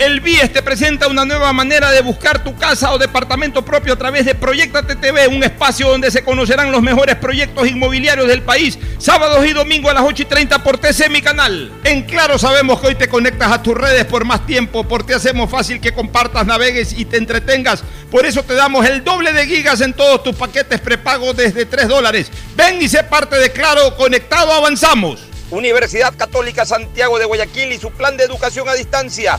[0.00, 3.96] El BIES te presenta una nueva manera de buscar tu casa o departamento propio a
[3.96, 8.78] través de Proyecta TV, un espacio donde se conocerán los mejores proyectos inmobiliarios del país,
[8.96, 11.70] sábados y domingos a las 8 y 30 por TC Mi Canal.
[11.84, 15.50] En Claro sabemos que hoy te conectas a tus redes por más tiempo, porque hacemos
[15.50, 17.84] fácil que compartas, navegues y te entretengas.
[18.10, 21.88] Por eso te damos el doble de gigas en todos tus paquetes prepago desde 3
[21.88, 22.32] dólares.
[22.56, 25.20] Ven y sé parte de Claro, conectado avanzamos.
[25.50, 29.38] Universidad Católica Santiago de Guayaquil y su plan de educación a distancia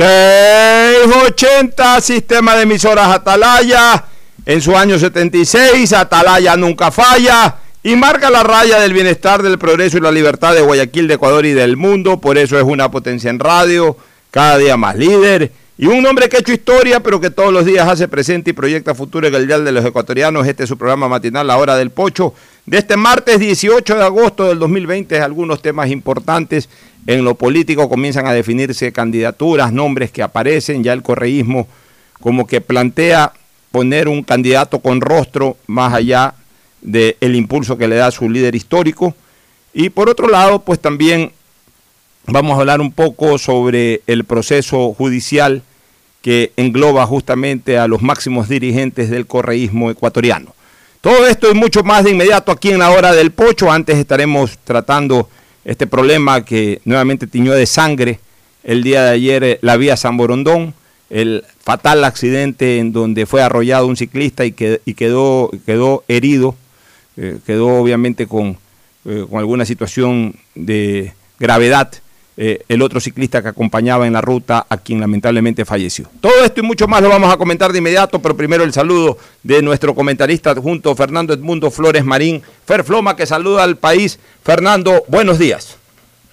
[0.00, 4.02] 680, sistema de emisoras Atalaya.
[4.46, 9.98] En su año 76, Atalaya nunca falla y marca la raya del bienestar, del progreso
[9.98, 12.18] y la libertad de Guayaquil, de Ecuador y del mundo.
[12.18, 13.94] Por eso es una potencia en radio,
[14.30, 15.52] cada día más líder.
[15.76, 18.54] Y un hombre que ha hecho historia, pero que todos los días hace presente y
[18.54, 20.46] proyecta futuro en el Dial de los Ecuatorianos.
[20.46, 22.32] Este es su programa matinal, La Hora del Pocho,
[22.64, 25.20] de este martes 18 de agosto del 2020.
[25.20, 26.70] Algunos temas importantes
[27.06, 31.66] en lo político comienzan a definirse candidaturas, nombres que aparecen, ya el correísmo
[32.20, 33.32] como que plantea
[33.70, 36.34] poner un candidato con rostro más allá
[36.82, 39.14] del impulso que le da su líder histórico.
[39.72, 41.32] Y por otro lado, pues también
[42.26, 45.62] vamos a hablar un poco sobre el proceso judicial
[46.22, 50.54] que engloba justamente a los máximos dirigentes del correísmo ecuatoriano.
[51.00, 53.72] Todo esto y mucho más de inmediato aquí en la hora del pocho.
[53.72, 55.30] Antes estaremos tratando
[55.64, 58.20] este problema que nuevamente tiñó de sangre
[58.62, 60.74] el día de ayer eh, la vía San Borondón,
[61.08, 64.54] el fatal accidente en donde fue arrollado un ciclista y,
[64.84, 65.50] y quedó,
[66.08, 66.54] herido,
[67.16, 68.56] eh, quedó obviamente eh, con
[69.38, 71.92] alguna situación de gravedad
[72.36, 76.08] eh, el otro ciclista que acompañaba en la ruta, a quien lamentablemente falleció.
[76.20, 79.18] Todo esto y mucho más lo vamos a comentar de inmediato, pero primero el saludo
[79.42, 84.18] de nuestro comentarista junto Fernando Edmundo Flores Marín, Fer Floma, que saluda al país.
[84.44, 85.76] Fernando, buenos días.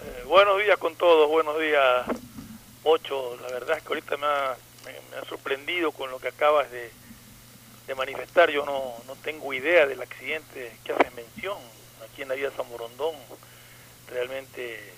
[0.01, 2.05] Eh, buenos días con todos, buenos días,
[2.83, 3.35] Ocho.
[3.41, 4.55] La verdad es que ahorita me ha,
[5.27, 6.89] sorprendido con lo que acabas de,
[7.95, 8.51] manifestar.
[8.51, 11.57] Yo no, no tengo idea del accidente que haces mención
[12.05, 13.15] aquí en la vía San Morondón.
[14.09, 14.95] Realmente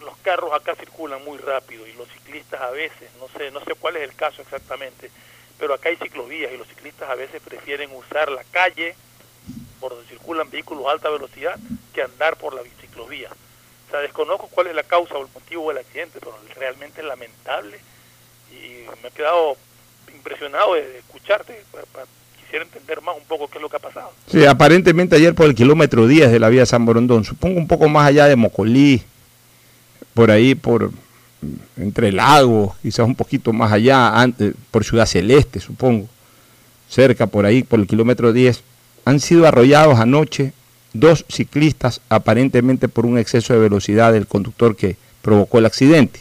[0.00, 3.74] los carros acá circulan muy rápido y los ciclistas a veces, no sé, no sé
[3.76, 5.10] cuál es el caso exactamente,
[5.58, 8.94] pero acá hay ciclovías y los ciclistas a veces prefieren usar la calle
[9.80, 11.58] por donde circulan vehículos a alta velocidad
[11.94, 13.30] que andar por la ciclovía.
[13.30, 17.06] O sea, desconozco cuál es la causa o el motivo del accidente, pero realmente es
[17.06, 17.80] lamentable
[18.52, 19.56] y me he quedado
[20.12, 21.64] impresionado de escucharte
[22.38, 24.12] quisiera entender más un poco qué es lo que ha pasado.
[24.26, 27.88] Sí, aparentemente ayer por el kilómetro 10 de la vía San Borondón, supongo un poco
[27.88, 29.02] más allá de Mocolí,
[30.18, 30.90] por ahí por
[31.76, 36.08] entre lagos, quizás un poquito más allá, antes, por Ciudad Celeste, supongo,
[36.88, 38.60] cerca por ahí, por el kilómetro 10,
[39.04, 40.52] han sido arrollados anoche
[40.92, 46.18] dos ciclistas aparentemente por un exceso de velocidad del conductor que provocó el accidente.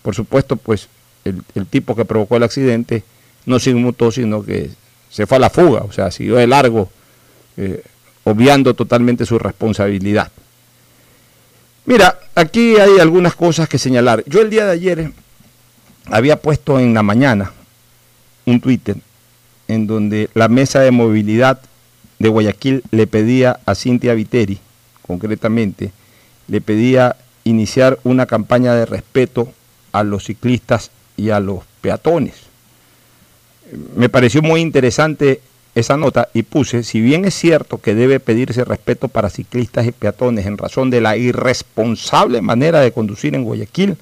[0.00, 0.88] Por supuesto, pues
[1.26, 3.02] el, tipo que provocó el accidente
[3.44, 4.70] no se inmutó, sino que
[5.10, 6.88] se fue a la fuga, o sea, siguió de largo,
[7.58, 7.82] eh,
[8.24, 10.32] obviando totalmente su responsabilidad.
[11.84, 14.22] Mira, aquí hay algunas cosas que señalar.
[14.26, 15.12] Yo el día de ayer
[16.06, 17.52] había puesto en la mañana
[18.46, 18.96] un Twitter
[19.68, 21.60] en donde la mesa de movilidad
[22.18, 24.60] de Guayaquil le pedía a Cintia Viteri,
[25.06, 25.92] concretamente,
[26.46, 29.52] le pedía iniciar una campaña de respeto
[29.90, 32.34] a los ciclistas y a los peatones.
[33.96, 35.40] Me pareció muy interesante
[35.74, 39.92] esa nota y puse, si bien es cierto que debe pedirse respeto para ciclistas y
[39.92, 43.96] peatones en razón de la irresponsable manera de conducir en Guayaquil,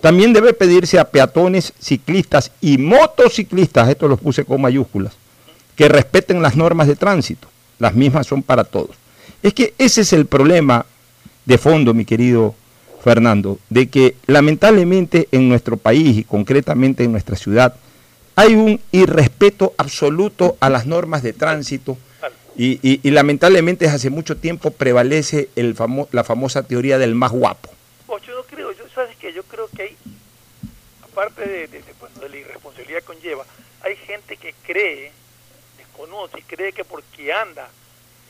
[0.00, 5.14] también debe pedirse a peatones, ciclistas y motociclistas, esto los puse con mayúsculas,
[5.76, 7.48] que respeten las normas de tránsito.
[7.78, 8.90] Las mismas son para todos.
[9.42, 10.86] Es que ese es el problema
[11.44, 12.54] de fondo, mi querido
[13.02, 17.74] Fernando, de que lamentablemente en nuestro país y concretamente en nuestra ciudad
[18.42, 21.96] hay un irrespeto absoluto a las normas de tránsito
[22.56, 25.74] y, lamentablemente desde hace mucho tiempo prevalece el
[26.10, 27.70] la famosa teoría del más guapo
[29.32, 29.96] yo creo que hay,
[31.02, 33.44] aparte de, de, de, la irresponsabilidad que conlleva,
[33.82, 35.12] hay gente que cree,
[35.78, 37.68] desconoce y cree que porque anda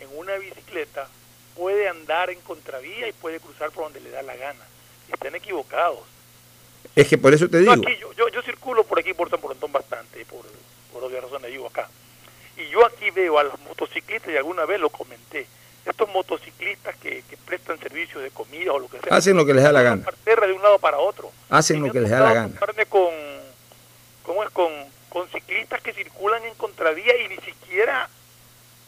[0.01, 1.09] en una bicicleta
[1.57, 4.65] puede andar en contravía y puede cruzar por donde le da la gana.
[5.13, 6.01] Están equivocados.
[6.95, 7.75] Es que por eso te digo.
[7.75, 10.45] yo, yo, circulo por aquí por San Borondón bastante, por,
[10.93, 11.89] por obvias razones vivo acá.
[12.57, 15.47] Y yo aquí veo a los motociclistas y alguna vez lo comenté
[15.85, 19.15] estos motociclistas que, prestan servicio de comida o lo que sea.
[19.15, 20.05] Hacen lo que les da la gana.
[20.25, 21.31] de un lado para otro.
[21.51, 22.61] Hacen lo que les da la gana.
[22.89, 23.11] Con,
[24.23, 24.51] ¿cómo es?
[24.51, 24.71] Con,
[25.11, 28.09] con ciclistas que circulan en contravía y ni siquiera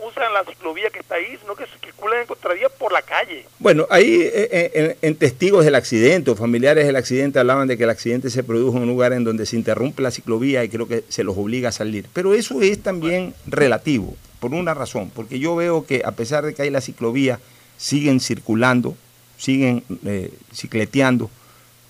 [0.06, 3.46] usan la ciclovía que está ahí, sino que circulan en contravía por la calle.
[3.58, 7.84] Bueno, ahí eh, eh, en, testigos del accidente o familiares del accidente hablaban de que
[7.84, 10.86] el accidente se produjo en un lugar en donde se interrumpe la ciclovía y creo
[10.86, 12.06] que se los obliga a salir.
[12.12, 16.54] Pero eso es también relativo por una razón, porque yo veo que a pesar de
[16.54, 17.40] que hay la ciclovía,
[17.78, 18.96] siguen circulando,
[19.38, 21.30] siguen eh, cicleteando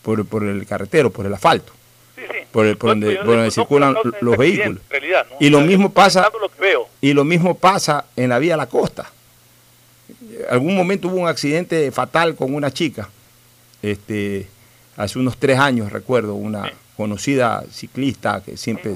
[0.03, 1.73] por, por, el carretero, por el asfalto,
[2.53, 4.81] por, donde, circulan los vehículos.
[5.41, 6.31] Y lo mismo pasa
[7.01, 9.11] y lo mismo pasa en la vía a la costa.
[10.51, 13.09] Algún momento hubo un accidente fatal con una chica,
[13.83, 14.47] este,
[14.97, 18.95] hace unos tres años recuerdo, una conocida ciclista que siempre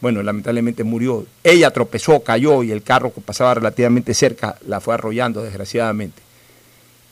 [0.00, 1.26] bueno, lamentablemente murió.
[1.44, 6.22] Ella tropezó, cayó y el carro que pasaba relativamente cerca la fue arrollando, desgraciadamente.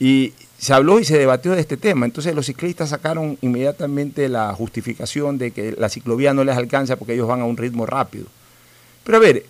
[0.01, 2.07] Y se habló y se debatió de este tema.
[2.07, 7.15] Entonces los ciclistas sacaron inmediatamente la justificación de que la ciclovía no les alcanza porque
[7.15, 8.27] ellos van a un ritmo rápido.
[9.05, 9.45] Pero a ver,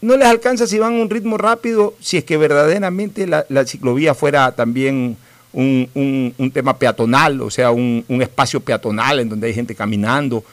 [0.00, 4.14] no les alcanza si van a un ritmo rápido si es que verdaderamente la, ciclovía
[4.14, 5.16] fuera también
[5.52, 10.44] un, tema peatonal, o sea, un, un espacio peatonal en donde hay gente caminando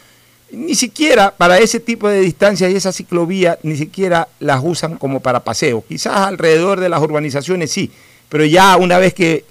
[0.51, 5.19] ni siquiera para ese tipo de distancia y esa ciclovía, ni siquiera las usan como
[5.19, 5.83] para paseo.
[5.87, 7.91] Quizás alrededor de las urbanizaciones sí,
[8.29, 9.43] pero ya una vez que,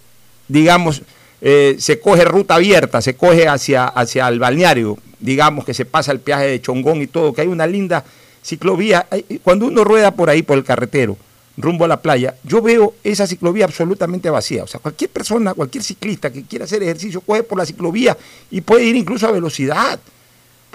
[0.55, 1.03] digamos,
[1.41, 6.12] eh, se coge ruta abierta, se coge hacia, hacia el balneario, digamos que se pasa
[6.12, 8.05] el peaje de Chongón y todo, que hay una linda
[8.43, 9.06] ciclovía.
[9.43, 11.17] Cuando uno rueda por ahí, por el carretero,
[11.56, 14.62] rumbo a la playa, yo veo esa ciclovía absolutamente vacía.
[14.62, 18.17] O sea, cualquier persona, cualquier ciclista que quiera hacer ejercicio, coge por la ciclovía
[18.53, 19.99] y puede ir incluso a velocidad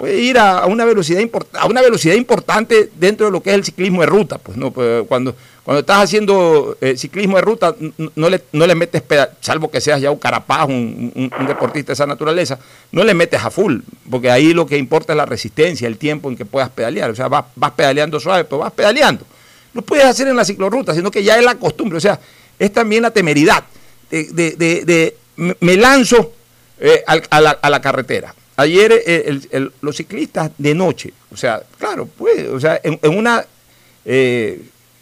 [0.00, 1.22] puede ir a, una velocidad
[1.52, 4.38] a una velocidad importante dentro de lo que es el ciclismo de ruta.
[4.38, 7.74] Pues no, pues, cuando, cuando estás haciendo eh, ciclismo de ruta,
[8.16, 9.02] no le, no le metes,
[9.40, 12.58] salvo que seas ya un carapaz, un, deportista de esa naturaleza,
[12.92, 13.80] no le metes a full,
[14.10, 17.10] porque ahí lo que importa es la resistencia, el tiempo en que puedas pedalear.
[17.10, 19.26] O sea, vas, vas pedaleando suave, pero vas pedaleando.
[19.72, 21.98] No puedes hacer en la ciclorruta, sino que ya es la costumbre.
[21.98, 22.18] O sea,
[22.58, 23.64] es también la temeridad
[24.10, 26.32] de, me lanzo
[26.80, 32.04] eh, a, la, a la carretera Ayer eh, los ciclistas de noche, o sea, claro,
[32.04, 33.42] pues, o sea, en, una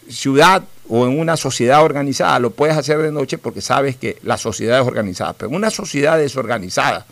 [0.08, 4.38] ciudad o en una sociedad organizada lo puedes hacer de noche porque sabes que la
[4.38, 7.06] sociedad es organizada, pero en una sociedad desorganizada,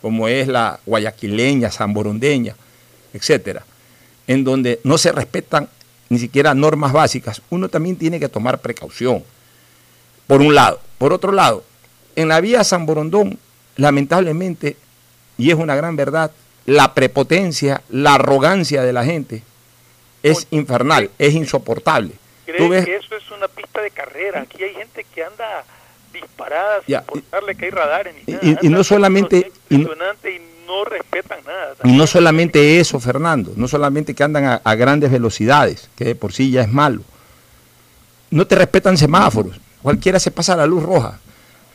[0.00, 2.54] como es la guayaquileña, zamborondeña,
[3.12, 3.64] etcétera,
[4.26, 5.68] en donde no se respetan
[6.08, 9.22] ni siquiera normas básicas, uno también tiene que tomar precaución,
[10.26, 10.80] por un lado.
[10.96, 11.64] Por otro lado,
[12.16, 13.38] en la vía San Borondón,
[13.76, 14.76] lamentablemente,
[15.36, 16.30] y es una gran verdad,
[16.66, 19.42] la prepotencia, la arrogancia de la gente
[20.22, 22.12] es infernal, es insoportable.
[22.56, 24.40] ¿Crees que eso es una pista de carrera?
[24.40, 25.64] Aquí hay gente que anda
[26.12, 28.58] disparada sin importarle que hay radares ni nada.
[28.62, 29.52] Y, no solamente...
[29.68, 29.76] Y
[30.66, 31.74] no, respetan nada.
[31.84, 36.32] Y no solamente eso, Fernando, no solamente que andan a, grandes velocidades, que de por
[36.32, 37.02] sí ya es malo.
[38.30, 41.20] No te respetan semáforos, cualquiera se pasa la luz roja.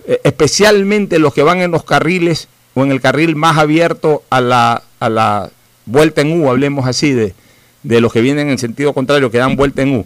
[0.05, 4.41] Eh, especialmente los que van en los carriles o en el carril más abierto a
[4.41, 5.49] la, a la
[5.85, 7.33] vuelta en U, hablemos así, de,
[7.81, 10.05] de los que vienen en sentido contrario, que dan vuelta en U.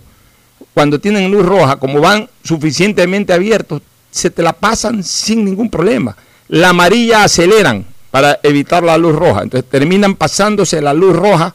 [0.73, 6.15] Cuando tienen luz roja, como van suficientemente abiertos, se te la pasan sin ningún problema.
[6.47, 9.43] La amarilla aceleran, para evitar la luz roja.
[9.43, 11.53] Entonces terminan pasándose la luz roja.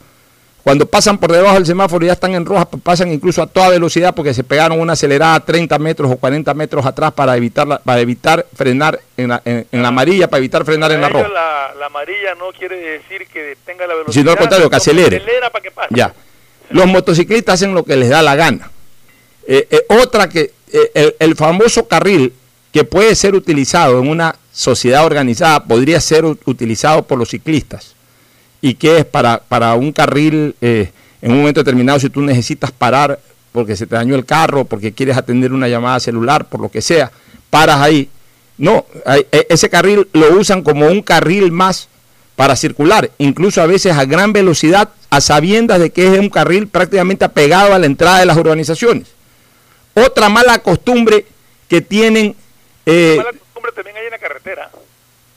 [0.63, 3.47] Cuando pasan por debajo del semáforo y ya están en roja, pues pasan incluso a
[3.47, 7.35] toda velocidad porque se pegaron una acelerada a 30 metros o 40 metros atrás para
[7.35, 11.27] evitar, para evitar frenar en la, en, la amarilla, para evitar frenar en la roja.
[11.27, 14.21] La, amarilla no quiere decir que tenga la velocidad.
[14.21, 15.21] Sino al contrario, que acelere.
[15.51, 15.89] para que pase.
[15.93, 16.13] Ya.
[16.69, 18.71] Los motociclistas hacen lo que les da la gana.
[19.45, 22.33] Eh, eh, otra que eh, el, famoso carril
[22.71, 27.93] que puede ser utilizado en una sociedad organizada podría ser utilizado por los ciclistas
[28.61, 33.19] y que es para, para un carril en un momento determinado si tú necesitas parar
[33.51, 36.81] porque se te dañó el carro, porque quieres atender una llamada celular, por lo que
[36.81, 37.11] sea,
[37.49, 38.09] paras ahí.
[38.57, 38.85] No,
[39.31, 41.89] ese carril lo usan como un carril más
[42.35, 46.67] para circular, incluso a veces a gran velocidad, a sabiendas de que es un carril
[46.67, 49.12] prácticamente apegado a la entrada de las urbanizaciones.
[49.93, 51.25] Otra mala costumbre
[51.67, 52.35] que tienen...
[52.85, 54.71] Eh, mala costumbre también hay en la carretera.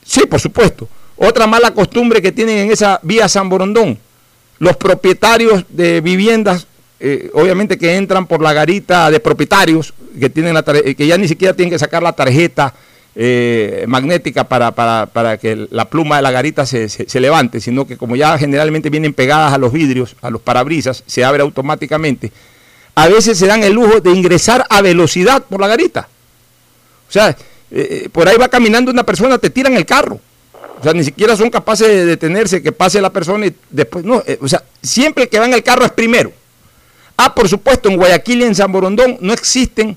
[0.03, 0.87] Sí, por supuesto.
[1.15, 3.97] Otra mala costumbre que tienen en esa vía San Borondón.
[4.59, 6.67] Los propietarios de viviendas,
[6.99, 11.27] eh, obviamente que entran por la garita de propietarios, que, tienen la que ya ni
[11.27, 12.73] siquiera tienen que sacar la tarjeta
[13.15, 17.97] eh, magnética para, para, que la pluma de la garita se, se, levante, sino que
[17.97, 22.31] como ya generalmente vienen pegadas a los vidrios, a los parabrisas, se abre automáticamente
[22.97, 26.09] a veces se dan el lujo de ingresar a velocidad por la garita.
[27.07, 27.35] O sea, eh,
[27.69, 30.19] eh, por ahí va caminando una persona, te tiran el carro.
[30.79, 34.23] O sea, ni siquiera son capaces de detenerse, que pase la persona y después, no,
[34.25, 36.31] eh, o sea, siempre el que va en el carro es primero.
[37.17, 39.95] Ah, por supuesto, en Guayaquil y en San Borondón no existen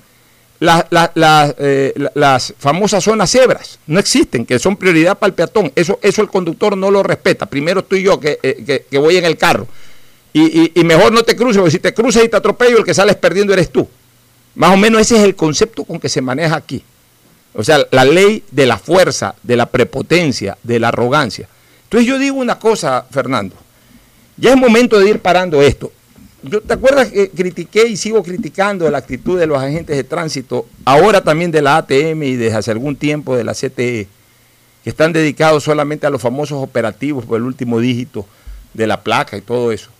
[0.59, 5.73] las famosas zonas cebras, no existen, que son prioridad para el peatón.
[5.75, 7.47] Eso, eso el conductor no lo respeta.
[7.47, 9.67] Primero estoy yo que, que voy en el carro.
[10.33, 13.17] Y, mejor no te cruces, porque si te cruzas y te atropello, el que sales
[13.17, 13.89] perdiendo eres tú.
[14.55, 16.85] Más o menos ese es el concepto con que se maneja aquí.
[17.55, 21.49] O sea, la ley de la fuerza, de la prepotencia, de la arrogancia.
[21.85, 23.57] Entonces yo digo una cosa, Fernando.
[24.37, 25.93] Ya es momento de ir parando esto.
[26.43, 30.67] Yo, ¿Te acuerdas que critiqué y sigo criticando la actitud de los agentes de tránsito,
[30.85, 34.09] ahora también de la ATM y desde hace algún tiempo de la CTE,
[34.83, 38.25] que están dedicados solamente a los famosos operativos por el último dígito
[38.73, 39.91] de la placa y todo eso?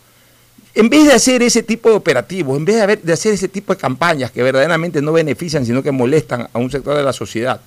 [0.75, 3.81] En vez de hacer ese tipo de operativos, en vez de, hacer ese tipo de
[3.81, 7.61] campañas que verdaderamente no benefician, sino que molestan a un sector de la sociedad,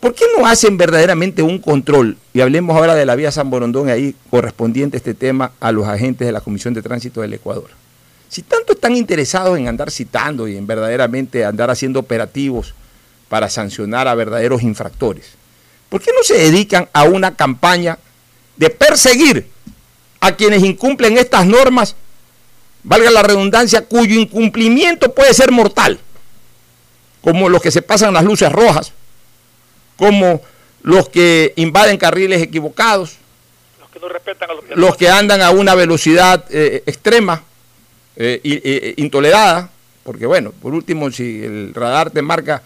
[0.00, 2.16] ¿por qué no hacen verdaderamente un control?
[2.32, 6.26] Y hablemos ahora de la vía San Borondón, ahí correspondiente este tema a los agentes
[6.26, 7.68] de la Comisión de Tránsito del Ecuador.
[8.28, 12.74] Si tanto están interesados en andar citando y en verdaderamente andar haciendo operativos
[13.28, 15.32] para sancionar a verdaderos infractores,
[15.88, 17.98] ¿por qué no se dedican a una campaña
[18.56, 19.46] de perseguir
[20.20, 21.96] a quienes incumplen estas normas,
[22.82, 25.98] valga la redundancia, cuyo incumplimiento puede ser mortal,
[27.20, 28.92] como los que se pasan las luces rojas,
[29.96, 30.40] como
[30.82, 33.16] los que invaden carriles equivocados,
[33.80, 37.42] los que, no respetan a los, los que andan a una velocidad eh, extrema,
[38.16, 39.70] eh, eh, intolerada,
[40.02, 42.62] porque bueno, por último, si el radar te marca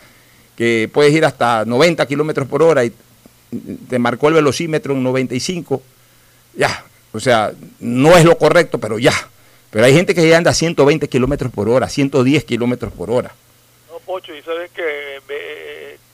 [0.57, 2.93] que puedes ir hasta 90 kilómetros por hora y
[3.89, 5.83] te marcó el velocímetro en 95,
[6.57, 9.13] ya, o sea, no es lo correcto, pero ya.
[9.71, 13.35] Pero hay gente que ya anda a 120 kilómetros por hora, 110 kilómetros por hora.
[13.91, 15.21] No, Pocho, y sabes que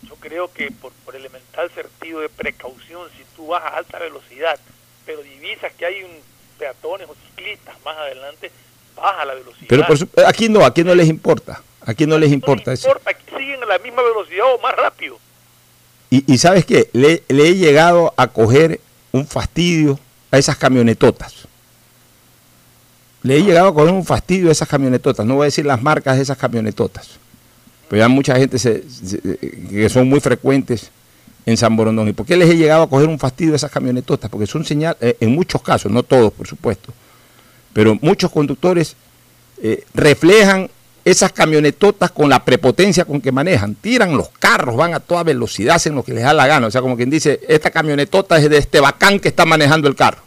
[0.03, 4.59] yo creo que por, elemental sentido de precaución, si tú vas a alta velocidad,
[5.05, 6.11] pero divisas que hay un
[6.59, 8.53] peatones o ciclistas más adelante,
[8.95, 9.67] baja la velocidad.
[9.69, 9.85] Pero
[10.27, 11.63] aquí no, aquí no les importa.
[11.81, 14.77] Aquí no les importa, no les importa aquí siguen a la misma velocidad o más
[14.77, 15.19] rápido.
[16.11, 18.81] Y, sabes qué, le, le he llegado a coger
[19.13, 19.99] un fastidio
[20.31, 21.35] a esas camionetotas.
[23.23, 25.27] Le he llegado a coger un fastidio a esas camionetotas.
[25.27, 27.09] No voy a decir las marcas de esas camionetotas.
[27.89, 28.59] Pero ya mucha gente
[29.71, 30.91] que son muy frecuentes
[31.47, 32.09] en San Borondón.
[32.09, 34.31] ¿Y por qué les he llegado a coger un fastidio a esas camionetotas?
[34.31, 36.93] Porque son señal, eh, en muchos casos, no todos por supuesto,
[37.73, 38.97] pero muchos conductores
[39.63, 40.69] eh, reflejan
[41.11, 43.75] esas camionetotas con la prepotencia con que manejan.
[43.75, 46.67] Tiran los carros, van a toda velocidad, hacen lo que les da la gana.
[46.67, 49.97] O sea, como quien dice, esta camionetota es de este bacán que está manejando el
[49.97, 50.19] carro.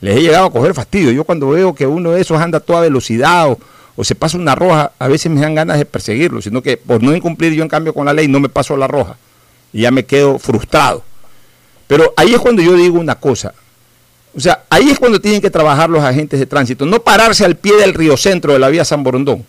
[0.00, 1.12] Les he llegado a coger fastidio.
[1.12, 3.58] Yo cuando veo que uno de esos anda a toda velocidad o,
[4.02, 7.14] se pasa una roja, a veces me dan ganas de perseguirlo, sino que por no
[7.14, 9.18] incumplir yo en cambio con la ley no me paso la roja
[9.74, 11.04] y ya me quedo frustrado.
[11.86, 13.52] Pero ahí es cuando yo digo una cosa.
[14.34, 17.56] O sea, ahí es cuando tienen que trabajar los agentes de tránsito, no pararse al
[17.56, 19.44] pie del río centro de la vía San Borondón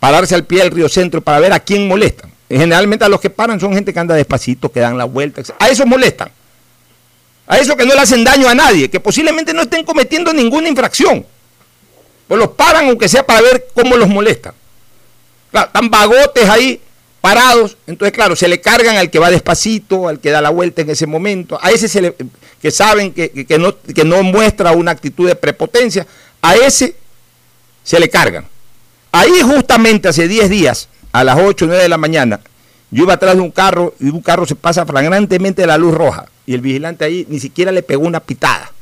[0.00, 2.32] pararse al pie del río centro para ver a quién molestan.
[2.48, 5.42] Generalmente a los que paran son gente que anda despacito, que dan la vuelta.
[5.58, 6.32] A esos molestan.
[7.46, 10.68] A esos que no le hacen daño a nadie, que posiblemente no estén cometiendo ninguna
[10.68, 11.24] infracción.
[12.26, 14.54] Pues los paran aunque sea para ver cómo los molestan.
[15.52, 16.80] están vagotes ahí
[17.20, 20.80] parados, entonces claro, se le cargan al que va despacito, al que da la vuelta
[20.80, 22.14] en ese momento, a ese se le,
[22.62, 26.06] que saben que, que, no, que no muestra una actitud de prepotencia,
[26.40, 26.94] a ese
[27.84, 28.46] se le cargan.
[29.12, 32.40] Ahí justamente hace 10 días, a las 8 o 9 de la mañana,
[32.90, 36.26] yo iba atrás de un carro y un carro se pasa flagrantemente la luz roja
[36.46, 38.72] y el vigilante ahí ni siquiera le pegó una pitada.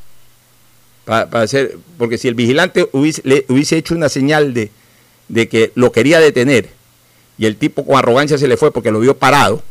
[1.05, 4.71] Para, hacer, porque si el vigilante hubiese, le hubiese hecho una señal de,
[5.27, 6.69] de que lo quería detener
[7.37, 9.63] y el tipo con arrogancia se le fue porque lo vio parado,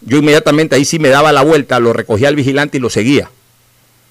[0.00, 3.30] yo inmediatamente ahí sí me daba la vuelta, lo recogía al vigilante y lo seguía.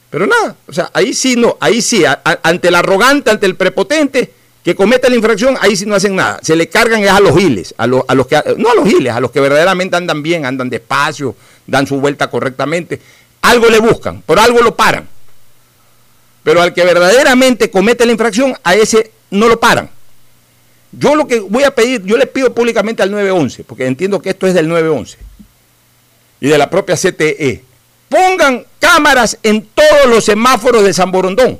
[0.10, 2.04] Pero nada, o sea, ahí sí no, ahí sí,
[2.44, 4.32] ante el arrogante, ante el prepotente
[4.66, 6.40] que cometa la infracción, ahí sí no hacen nada.
[6.42, 9.14] Se le cargan a los giles, a los, a los que, no a los giles,
[9.14, 11.36] a los que verdaderamente andan bien, andan despacio,
[11.68, 13.00] dan su vuelta correctamente.
[13.44, 15.08] Algo le buscan, por algo lo paran.
[16.42, 19.88] Pero al que verdaderamente comete la infracción, a ese no lo paran.
[20.92, 24.32] Yo lo que voy a pedir, yo le pido públicamente al 911, porque entiendo que
[24.32, 25.20] esto es del 911
[26.42, 27.64] y de la propia CTE.
[28.10, 31.60] Pongan cámaras en todos los semáforos de San Borondón.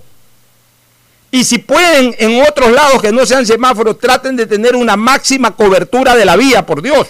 [1.36, 5.54] Y si pueden en otros lados que no sean semáforos, traten de tener una máxima
[5.54, 7.10] cobertura de la vía, por Dios.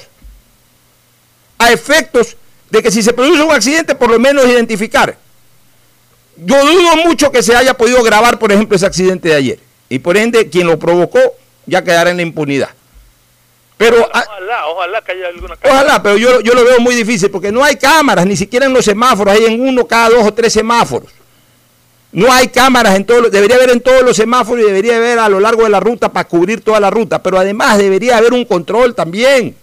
[1.60, 2.36] A efectos
[2.72, 5.16] de que si se produce un accidente, por lo menos identificar.
[6.38, 9.60] Yo dudo mucho que se haya podido grabar, por ejemplo, ese accidente de ayer.
[9.90, 11.20] Y por ende, quien lo provocó
[11.68, 12.70] ya quedará en la impunidad.
[13.78, 15.82] Pero, ah, ojalá, ojalá que haya alguna cámara.
[15.84, 18.74] Ojalá, pero yo, yo lo veo muy difícil porque no hay cámaras, ni siquiera en
[18.74, 21.12] los semáforos, hay en uno cada dos o tres semáforos.
[22.16, 25.28] No hay cámaras en todos debería haber en todos los semáforos y debería haber a
[25.28, 28.46] lo largo de la ruta para cubrir toda la ruta, pero además debería haber un
[28.46, 29.54] control también.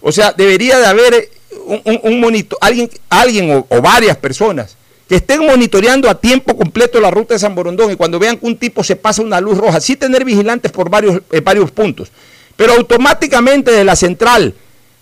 [0.00, 1.28] O sea, debería de haber
[1.66, 7.34] un, monitor, alguien, alguien o, varias personas que estén monitoreando a tiempo completo la ruta
[7.34, 9.94] de San Borondón y cuando vean que un tipo se pasa una luz roja, sí
[9.94, 12.10] tener vigilantes por varios, varios puntos,
[12.56, 14.54] pero automáticamente de la central,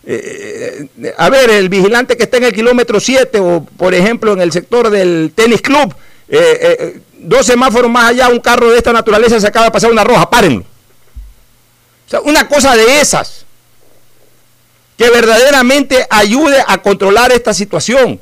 [0.04, 4.32] eh, eh, a ver, el vigilante que está en el kilómetro 7 o por ejemplo
[4.32, 5.94] en el sector del tenis club,
[6.28, 10.04] eh, dos semáforos más allá, un carro de esta naturaleza se acaba de pasar una
[10.04, 10.60] roja, párenlo.
[10.60, 13.46] O sea, una cosa de esas
[14.96, 18.20] que verdaderamente ayude a controlar esta situación.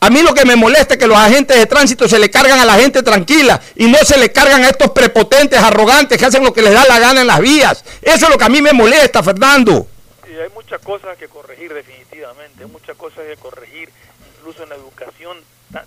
[0.00, 2.58] A mí lo que me molesta es que los agentes de tránsito se le cargan
[2.58, 6.44] a la gente tranquila y no se le cargan a estos prepotentes, arrogantes que hacen
[6.44, 7.84] lo que les da la gana en las vías.
[8.02, 9.86] Eso es lo que a mí me molesta, Fernando.
[10.24, 13.90] Sí, hay muchas cosas que corregir definitivamente, muchas cosas que corregir,
[14.38, 14.76] incluso en la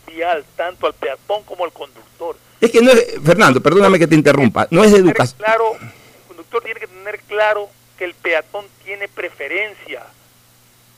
[0.10, 2.36] vial, tanto al peatón como al conductor.
[2.60, 5.38] Es que no es, Fernando, perdóname que te interrumpa, no es de educación.
[5.38, 10.04] Claro, el conductor tiene que tener claro que el peatón tiene preferencia.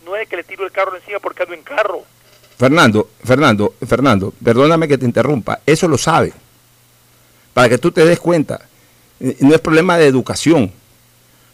[0.06, 2.04] No es que le tiro el carro encima porque ando en carro.
[2.58, 6.34] Fernando, Fernando, Fernando, perdóname que te interrumpa, eso lo sabe.
[7.54, 8.62] Para que tú te des cuenta,
[9.19, 10.71] eh, no es problema de educación.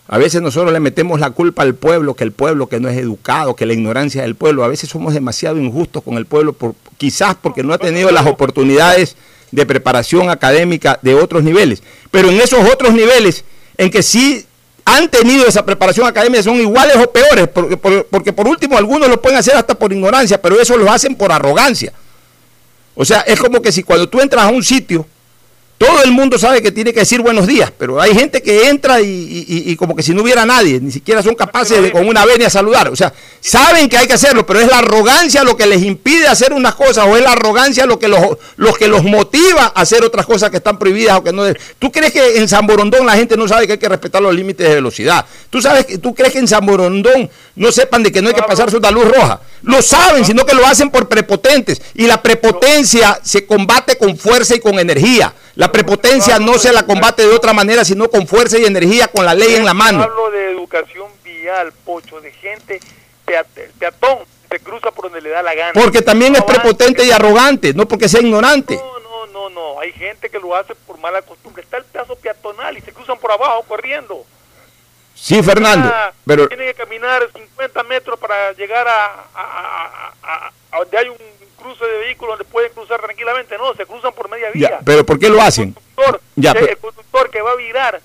[0.10, 2.98] A veces nosotros le metemos la culpa al pueblo, que el pueblo que no es
[2.98, 4.64] educado, que la ignorancia del pueblo.
[4.64, 8.26] A veces somos demasiado injustos con el pueblo, por, quizás porque no ha tenido las
[8.26, 9.18] oportunidades
[9.52, 11.84] de preparación académica de otros niveles.
[12.10, 13.44] Pero en esos otros niveles,
[13.78, 14.46] en que sí
[14.86, 17.76] han tenido esa preparación académica son iguales o peores, porque
[18.10, 21.34] porque por último algunos lo pueden hacer hasta por ignorancia, pero eso lo hacen por
[21.34, 21.92] arrogancia.
[22.96, 25.06] O sea, es como que si cuando tú entras a un sitio
[25.78, 29.00] todo el mundo sabe que tiene que decir buenos días, pero hay gente que entra
[29.00, 32.50] y, como que si no hubiera nadie, ni siquiera son capaces de con una venia
[32.50, 32.90] saludar.
[32.90, 36.28] O sea, saben que hay que hacerlo, pero es la arrogancia lo que les impide
[36.28, 38.20] hacer unas cosas o es la arrogancia lo que los,
[38.80, 41.44] que los motiva a hacer otras cosas que están prohibidas o que no.
[41.78, 44.34] ¿Tú crees que en San Borondón la gente no sabe que hay que respetar los
[44.34, 45.26] límites de velocidad?
[45.52, 48.42] ¿Tú, sabes, ¿Tú crees que en San Borondón no sepan de que no hay que
[48.42, 49.42] pasarse una luz roja?
[49.62, 51.82] Lo saben, sino que lo hacen por prepotentes.
[51.94, 55.34] Y la prepotencia se combate con fuerza y con energía.
[55.58, 59.26] La prepotencia no se la combate de otra manera, sino con fuerza y energía, con
[59.26, 60.04] la ley en la mano.
[60.04, 62.80] Hablo de educación vial, pocho, de gente,
[63.26, 64.20] peatón,
[64.52, 65.74] se cruza por donde le da la gana.
[65.74, 68.76] Porque también es prepotente y arrogante, no porque sea ignorante.
[68.76, 71.64] No, no, no, no, hay gente que lo hace por mala costumbre.
[71.64, 74.28] Está el paso peatonal y se cruzan por abajo corriendo.
[75.16, 75.92] Sí, Fernando,
[76.24, 76.48] pero...
[76.50, 80.12] Tienen que caminar 50 metros para llegar a,
[80.72, 81.37] a donde hay un
[81.78, 84.80] cruce de vehículos donde pueden cruzar tranquilamente, no, se cruzan por media vía.
[84.84, 85.76] pero ¿por qué lo hacen?
[86.36, 88.02] El conductor, que va a virar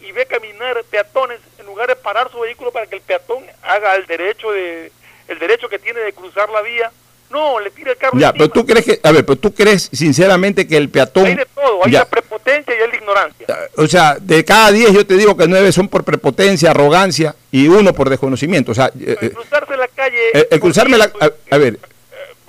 [0.00, 3.96] y ve caminar peatones en lugar de parar su vehículo para que el peatón haga
[3.96, 4.92] el derecho de
[5.28, 6.90] el derecho que tiene de cruzar la vía,
[7.30, 8.18] no, le tira el carro.
[8.18, 11.26] Ya, pero tú crees que, a ver, pero tú crees sinceramente que el peatón.
[11.26, 13.46] Hay de todo, hay la prepotencia y hay la ignorancia.
[13.76, 17.68] O sea, de cada diez yo te digo que nueve son por prepotencia, arrogancia y
[17.68, 18.72] uno por desconocimiento.
[18.72, 20.48] O sea, eh, cruzarse la calle.
[20.50, 21.12] El, cruzarme la.
[21.50, 21.78] a ver,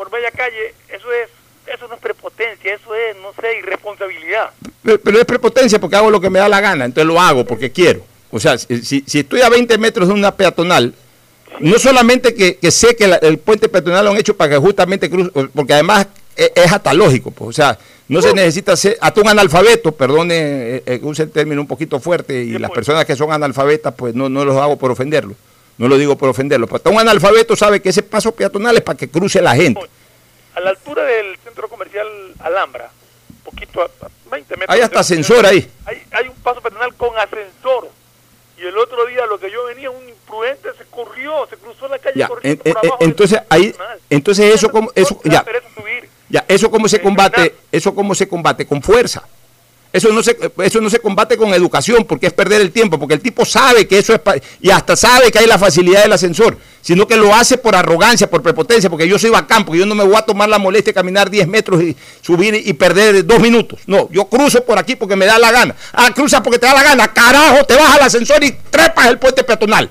[0.02, 1.30] por media calle, eso es
[1.72, 4.50] eso no es prepotencia, eso es, no sé, irresponsabilidad.
[4.82, 7.72] Pero, es prepotencia porque hago lo que me da la gana, entonces lo hago porque
[7.72, 8.02] quiero.
[8.32, 10.96] O sea, si, si estoy a 20 metros de una peatonal,
[11.60, 15.30] no solamente que, sé que el puente peatonal lo han hecho para que justamente cruce,
[15.54, 19.92] porque además es, hasta lógico, pues, o sea, no se necesita ser, hasta un analfabeto,
[19.92, 20.36] perdone,
[20.78, 22.80] eh, eh, use el término un poquito fuerte, y las pues.
[22.80, 25.36] personas que son analfabetas, pues no, no los hago por ofenderlo,
[25.82, 28.84] no lo digo por ofenderlo, pero hasta un analfabeto sabe que ese paso peatonal es
[28.84, 29.82] para que cruce la gente.
[30.54, 32.92] A la altura del centro comercial Alhambra,
[33.44, 33.90] poquito a
[34.30, 34.76] 20 metros.
[34.76, 35.68] Hay hasta ascensor ahí.
[35.86, 37.90] Hay, hay un paso peatonal con ascensor
[38.60, 41.98] y el otro día lo que yo venía, un imprudente se corrió, se cruzó la
[41.98, 43.74] calle corriendo por abajo entonces ahí,
[44.08, 45.44] entonces eso como eso ya,
[46.30, 49.24] ya eso cómo se combate, eso cómo se combate con fuerza.
[49.94, 53.14] Eso no, se, eso no se combate con educación porque es perder el tiempo, porque
[53.14, 54.22] el tipo sabe que eso es,
[54.62, 58.30] y hasta sabe que hay la facilidad del ascensor, sino que lo hace por arrogancia,
[58.30, 60.92] por prepotencia, porque yo soy bacán, porque yo no me voy a tomar la molestia
[60.92, 63.82] de caminar 10 metros y subir y perder dos minutos.
[63.86, 65.76] No, yo cruzo por aquí porque me da la gana.
[65.92, 67.12] Ah, cruza porque te da la gana.
[67.12, 69.90] Carajo, te vas al ascensor y trepas el puente peatonal.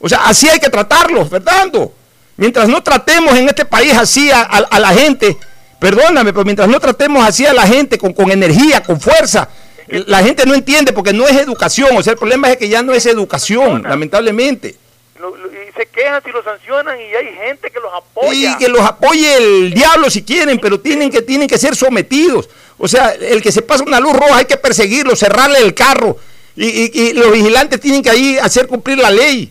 [0.00, 1.94] O sea, así hay que tratarlo, Fernando.
[2.36, 5.38] Mientras no tratemos en este país así a la gente,
[5.82, 9.48] Perdóname, pero mientras no tratemos así a la gente con, energía, con fuerza,
[9.88, 11.96] la gente no entiende porque no es educación.
[11.96, 14.76] O sea, el problema es que ya no es educación, lamentablemente.
[15.16, 18.52] y se quejan si lo sancionan y hay gente que los apoya.
[18.52, 22.48] Y que los apoye el diablo si quieren, pero tienen que, tienen que ser sometidos.
[22.78, 26.16] O sea, el que se pasa una luz roja hay que perseguirlo, cerrarle el carro.
[26.54, 29.50] Y, y los vigilantes tienen que ahí hacer cumplir la ley.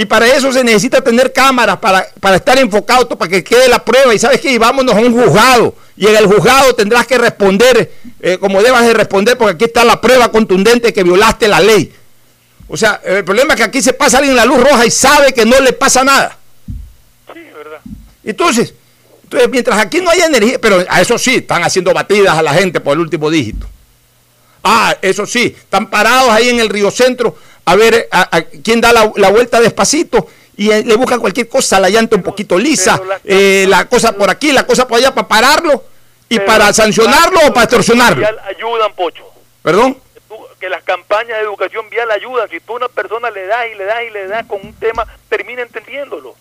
[0.00, 4.14] Y para eso se necesita tener cámaras para, estar enfocado, para que quede la prueba.
[4.14, 5.74] Y sabes qué, y vámonos a un juzgado.
[5.96, 9.84] Y en el juzgado tendrás que responder eh, como debas de responder, porque aquí está
[9.84, 11.92] la prueba contundente que violaste la ley.
[12.68, 14.90] O sea, el problema es que aquí se pasa alguien en la luz roja y
[14.92, 16.38] sabe que no le pasa nada.
[17.34, 17.80] Sí, verdad.
[18.22, 18.74] Entonces,
[19.24, 22.54] entonces, mientras aquí no hay energía, pero a eso sí, están haciendo batidas a la
[22.54, 23.66] gente por el último dígito.
[24.62, 27.36] Ah, eso sí, están parados ahí en el río centro
[27.68, 30.26] a ver a, quién da la, vuelta despacito
[30.56, 34.30] y eh, le buscan cualquier cosa, la llanta un poquito lisa, eh, la cosa por
[34.30, 35.84] aquí, la cosa por allá para pararlo
[36.30, 38.26] y para sancionarlo o para extorsionarlo.
[38.26, 39.22] Ayudan, Pocho.
[39.62, 39.98] ¿Perdón?
[40.58, 42.48] Que las campañas de educación vial ayudan.
[42.48, 44.72] Si tú a una persona le das y le das y le das con un
[44.72, 46.34] tema, termina entendiéndolo.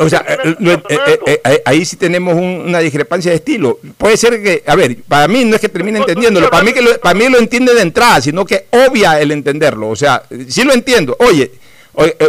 [0.00, 3.80] O sea, eh, ahí sí tenemos una discrepancia de estilo.
[3.96, 6.80] Puede ser que, a ver, para mí no es que termine entendiéndolo, para mí, que
[6.80, 9.88] lo, para mí lo entiende de entrada, sino que obvia el entenderlo.
[9.88, 11.16] O sea, sí lo entiendo.
[11.18, 11.50] Oye,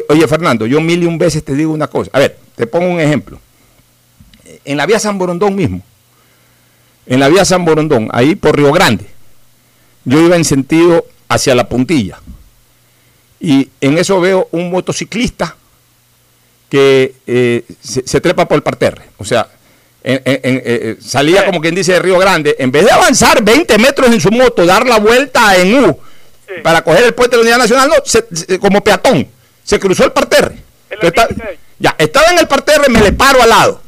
[0.08, 2.10] oye, Fernando, yo mil y un veces te digo una cosa.
[2.12, 3.40] A ver, te pongo un ejemplo.
[4.66, 5.84] En la vía San Borondón mismo,
[7.06, 9.06] en la vía San Borondón, ahí por Río Grande,
[10.06, 12.20] yo iba en sentido hacia la puntilla.
[13.40, 15.56] Y en eso veo un motociclista
[16.70, 19.04] que eh, se, trepa por el parterre.
[19.18, 19.48] O sea,
[20.04, 24.22] eh, salía como quien dice de Río Grande, en vez de avanzar 20 metros en
[24.22, 26.00] su moto, dar la vuelta en U
[26.64, 29.28] para coger el puente de la Unidad Nacional, no, como peatón,
[29.64, 30.58] se cruzó el parterre.
[31.80, 33.82] ya, estaba en el parterre, me le paro al lado.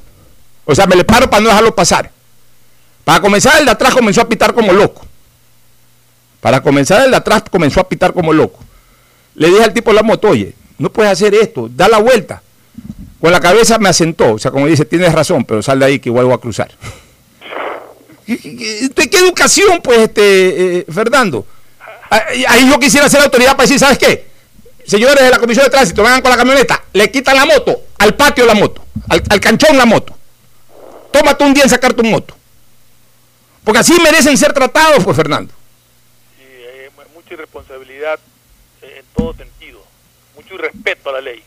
[0.65, 2.11] O sea, me le paro para no dejarlo pasar.
[3.03, 5.05] Para comenzar, el de atrás comenzó a pitar como loco.
[6.39, 8.59] Para comenzar, el de atrás comenzó a pitar como loco.
[9.35, 12.41] Le dije al tipo de la moto, oye, no puedes hacer esto, da la vuelta.
[13.21, 15.99] Con la cabeza me asentó, o sea, como dice, tienes razón, pero sal de ahí
[15.99, 16.71] que igual voy a cruzar.
[18.25, 18.35] ¿Qué,
[19.09, 21.45] qué, educación, pues, este, eh, Fernando?
[22.09, 24.25] Ahí yo quisiera ser autoridad para decir, ¿sabes qué?
[24.87, 28.15] Señores de la Comisión de Tránsito, vengan con la camioneta, le quitan la moto, al
[28.15, 30.17] patio la moto, al, canchón la moto.
[31.11, 32.35] Tómate un día en sacarte un moto.
[33.63, 35.53] Porque así merecen ser tratados, pues, Fernando.
[36.37, 38.19] Sí, hay mucha irresponsabilidad
[38.81, 39.83] en todo sentido,
[40.35, 41.43] mucho irrespeto a la ley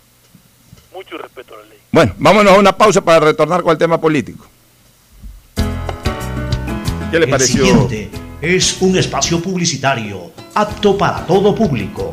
[0.94, 1.78] mucho respeto a la ley.
[1.90, 4.46] Bueno, vámonos a una pausa para retornar con el tema político.
[7.10, 7.62] ¿Qué le pareció?
[7.62, 12.12] El siguiente es un espacio publicitario apto para todo público.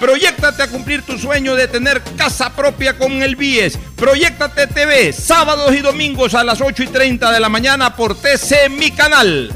[0.00, 3.78] Proyectate a cumplir tu sueño de tener casa propia con el BIES.
[3.96, 8.70] Proyectate TV, sábados y domingos a las 8 y 30 de la mañana por TC
[8.70, 9.52] Mi Canal.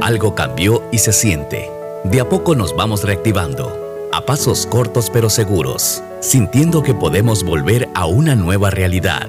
[0.00, 1.68] Algo cambió y se siente.
[2.04, 7.88] De a poco nos vamos reactivando, a pasos cortos pero seguros, sintiendo que podemos volver
[7.94, 9.28] a una nueva realidad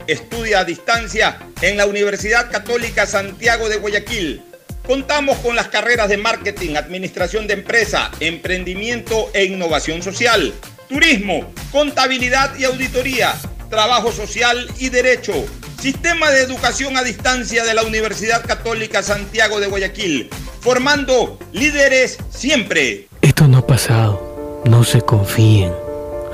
[0.11, 4.41] Estudia a distancia en la Universidad Católica Santiago de Guayaquil.
[4.85, 10.53] Contamos con las carreras de marketing, administración de empresa, emprendimiento e innovación social,
[10.89, 13.33] turismo, contabilidad y auditoría,
[13.69, 15.45] trabajo social y derecho.
[15.81, 23.07] Sistema de educación a distancia de la Universidad Católica Santiago de Guayaquil, formando líderes siempre.
[23.21, 25.71] Esto no ha pasado, no se confíen.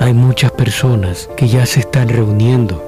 [0.00, 2.87] Hay muchas personas que ya se están reuniendo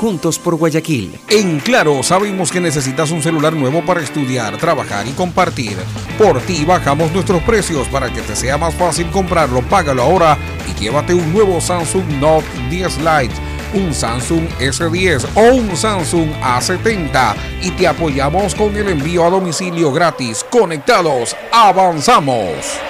[0.00, 1.20] juntos por Guayaquil.
[1.28, 5.76] En Claro, sabemos que necesitas un celular nuevo para estudiar, trabajar y compartir.
[6.16, 9.60] Por ti bajamos nuestros precios para que te sea más fácil comprarlo.
[9.60, 13.34] Págalo ahora y llévate un nuevo Samsung Note 10 Lite,
[13.74, 19.92] un Samsung S10 o un Samsung A70 y te apoyamos con el envío a domicilio
[19.92, 20.42] gratis.
[20.48, 22.89] Conectados, avanzamos.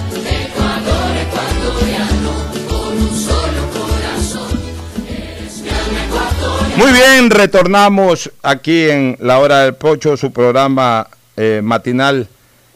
[6.77, 11.07] Muy bien, retornamos aquí en La Hora del Pocho, su programa
[11.37, 12.27] eh, matinal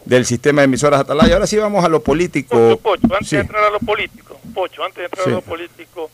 [0.06, 1.34] del sistema de emisoras Atalaya.
[1.34, 2.78] Ahora sí vamos a lo político.
[2.84, 3.36] Pocho, antes Sí.
[3.38, 5.32] de entrar a lo político, Pocho, antes de entrar Sí.
[5.32, 6.12] a lo político,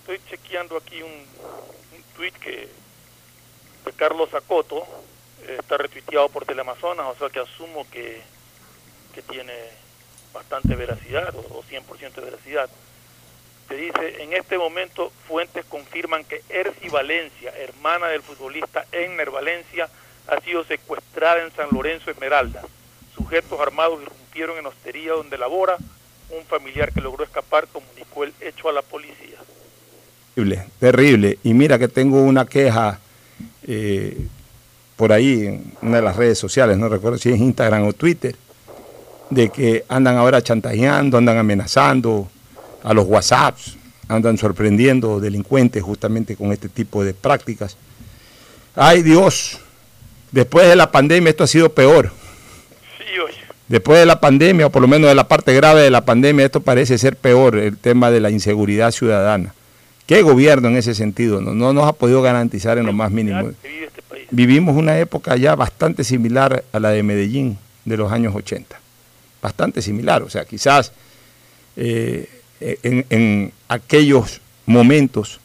[0.00, 2.68] estoy chequeando aquí un, un tuit que
[3.84, 4.82] de Carlos Acoto
[5.46, 8.22] eh, está retuiteado por Teleamazonas, o sea que asumo que,
[9.14, 9.52] que tiene
[10.34, 12.68] bastante veracidad o, o 100% de veracidad.
[13.68, 19.88] Te dice, en este momento fuentes confirman que Erci Valencia, hermana del futbolista Enner Valencia,
[20.26, 22.62] ha sido secuestrada en San Lorenzo Esmeralda.
[23.14, 25.76] Sujetos armados irrumpieron en hostería donde labora.
[26.30, 29.38] Un familiar que logró escapar comunicó el hecho a la policía.
[30.34, 31.38] Terrible, terrible.
[31.42, 32.98] Y mira que tengo una queja
[33.66, 34.26] eh,
[34.96, 38.36] por ahí en una de las redes sociales, no recuerdo si es Instagram o Twitter,
[39.30, 42.28] de que andan ahora chantajeando, andan amenazando
[42.82, 43.76] a los WhatsApps,
[44.08, 47.76] andan sorprendiendo delincuentes justamente con este tipo de prácticas.
[48.74, 49.60] Ay Dios,
[50.32, 52.12] después de la pandemia esto ha sido peor.
[52.98, 53.34] Sí, oye.
[53.68, 56.44] Después de la pandemia, o por lo menos de la parte grave de la pandemia,
[56.44, 59.54] esto parece ser peor, el tema de la inseguridad ciudadana.
[60.06, 61.40] ¿Qué gobierno en ese sentido?
[61.40, 63.52] No, no nos ha podido garantizar en lo más mínimo.
[64.30, 67.56] Vivimos una época ya bastante similar a la de Medellín
[67.86, 68.83] de los años 80.
[69.44, 70.22] Bastante similar.
[70.22, 70.90] O sea, quizás
[71.76, 72.28] eh,
[72.82, 75.38] en, en aquellos momentos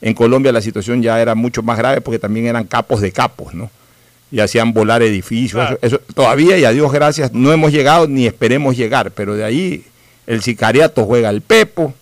[0.00, 3.52] en Colombia la situación ya era mucho más grave porque también eran capos de capos,
[3.52, 3.70] ¿no?
[4.30, 5.62] Y hacían volar edificios.
[5.68, 9.44] Eso, eso- todavía, y a Dios gracias, no hemos llegado ni esperemos llegar, pero de
[9.44, 9.84] ahí
[10.26, 11.92] el sicariato juega el pepo.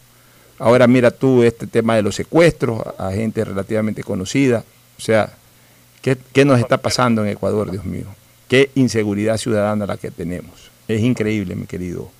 [0.61, 4.63] Ahora mira tú este tema de los secuestros a, a gente relativamente conocida.
[4.99, 5.33] O sea,
[6.01, 8.07] ¿qué, qué nos está pasando en Ecuador, Dios mío?
[8.47, 10.71] Qué inseguridad ciudadana la que tenemos.
[10.95, 12.11] Es increíble, mi querido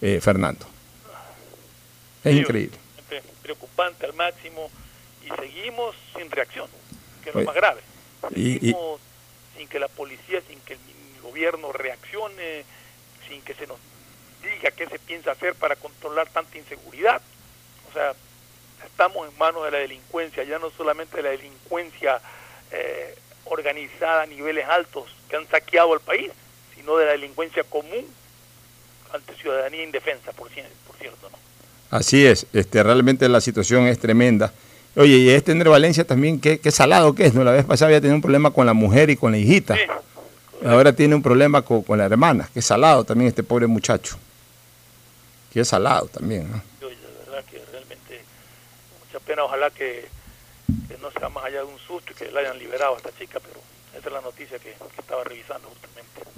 [0.00, 0.66] eh, Fernando.
[2.22, 2.78] Es increíble.
[3.42, 4.70] Preocupante al máximo
[5.24, 6.68] y seguimos sin reacción,
[7.22, 7.80] que es lo más grave.
[8.34, 9.00] y- y- Seguimos
[9.56, 10.78] sin que la policía, sin que el
[11.22, 12.64] gobierno reaccione,
[13.28, 13.78] sin que se nos
[14.42, 17.20] diga qué se piensa hacer para controlar tanta inseguridad.
[17.90, 18.14] O sea,
[18.86, 22.20] estamos en manos de la delincuencia, ya no solamente de la delincuencia
[22.70, 26.30] eh, organizada a niveles altos que han saqueado el país,
[26.84, 28.04] sino de la delincuencia común
[29.12, 30.50] ante ciudadanía indefensa, por,
[30.86, 31.38] por cierto, ¿no?
[31.90, 34.52] Así es, este, realmente la situación es tremenda.
[34.96, 37.42] Oye, y este Ender Valencia también, qué, qué salado que es, ¿no?
[37.42, 39.76] La vez pasada había tenido un problema con la mujer y con la hijita.
[40.64, 42.48] Ahora tiene un problema con, con la hermana.
[42.52, 44.18] Qué salado también este pobre muchacho.
[45.52, 46.62] Qué salado también, ¿no?
[46.80, 48.22] Yo, de verdad que realmente
[49.06, 50.06] mucha pena, ojalá que,
[50.88, 53.10] que no sea más allá de un susto y que la hayan liberado a esta
[53.18, 53.60] chica, pero
[53.96, 56.33] esa es la noticia que, que estaba revisando justamente.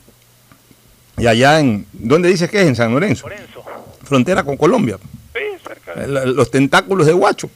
[1.18, 2.66] Y allá en, ¿dónde dices que es?
[2.66, 3.28] En San Lorenzo.
[4.04, 4.98] Frontera con Colombia.
[5.32, 6.26] Sí, cerca de...
[6.32, 7.50] Los tentáculos de Guacho.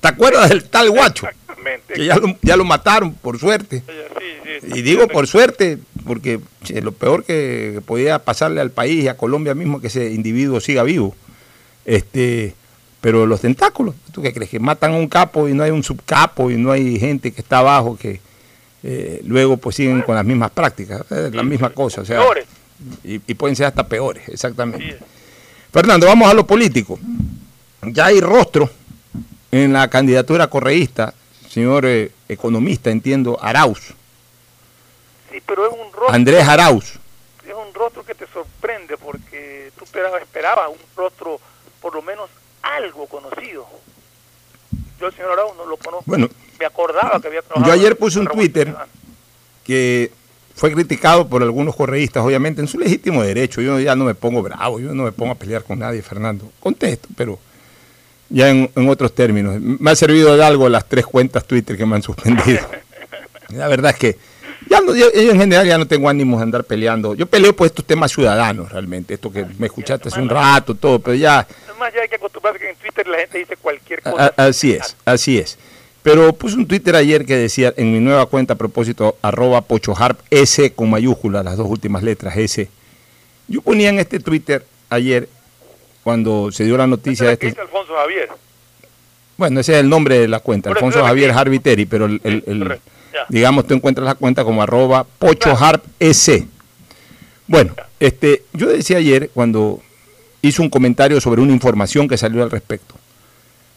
[0.00, 1.26] ¿Te acuerdas del tal Guacho?
[1.26, 1.94] Exactamente.
[1.94, 3.82] Que ya lo, ya lo mataron, por suerte.
[4.62, 9.16] Y digo por suerte, porque che, lo peor que podía pasarle al país y a
[9.16, 11.14] Colombia mismo es que ese individuo siga vivo.
[11.84, 12.54] Este,
[13.00, 14.50] pero los tentáculos, ¿tú qué crees?
[14.50, 17.40] Que matan a un capo y no hay un subcapo y no hay gente que
[17.40, 18.20] está abajo que
[18.82, 22.02] eh, luego pues siguen con las mismas prácticas, es la misma cosa.
[22.02, 22.46] O sea, Peores.
[23.04, 24.98] y, y pueden ser hasta peores, exactamente.
[25.72, 26.98] Fernando, vamos a lo político.
[27.82, 28.68] Ya hay rostro
[29.52, 31.14] en la candidatura correísta,
[31.48, 33.94] señor eh, economista, entiendo, Arauz,
[35.30, 36.98] Sí, pero es un rostro, Andrés Arauz.
[37.46, 41.40] es un rostro que te sorprende porque tú esperabas, esperabas un rostro
[41.80, 42.30] por lo menos
[42.62, 43.66] algo conocido.
[44.98, 46.04] Yo al señor Arauz no lo conozco.
[46.06, 48.74] Bueno, Me acordaba que había trabajado Yo ayer puse un Twitter
[49.64, 50.10] que
[50.54, 53.60] fue criticado por algunos correístas, obviamente en su legítimo derecho.
[53.60, 56.50] Yo ya no me pongo bravo, yo no me pongo a pelear con nadie, Fernando.
[56.60, 57.38] Contesto, pero
[58.30, 59.60] ya en, en otros términos.
[59.60, 62.60] Me ha servido de algo las tres cuentas Twitter que me han suspendido.
[63.50, 64.16] La verdad es que
[64.68, 67.14] ya no, yo, yo en general ya no tengo ánimos de andar peleando.
[67.14, 70.98] Yo peleo por estos temas ciudadanos realmente, esto que me escuchaste hace un rato, todo,
[70.98, 74.32] pero ya Además ya hay que acostumbrarse que en Twitter la gente dice cualquier cosa.
[74.36, 75.58] a- así es, así es.
[76.06, 80.20] Pero puse un Twitter ayer que decía en mi nueva cuenta a propósito, arroba pochoharp,
[80.30, 82.68] S con mayúscula, las dos últimas letras, S.
[83.48, 85.28] Yo ponía en este Twitter ayer,
[86.04, 87.60] cuando se dio la noticia de ¿Qué este...
[87.60, 88.28] Alfonso Javier?
[89.36, 91.32] Bueno, ese es el nombre de la cuenta, Por Alfonso Javier.
[91.32, 92.78] Harviteri, pero el, el- el-
[93.12, 93.26] Ya.
[93.28, 96.46] digamos, tú encuentras la cuenta como arroba pochoharp, S.
[97.48, 99.80] Bueno, este, yo decía ayer, cuando
[100.40, 102.94] hice un comentario sobre una información que salió al respecto,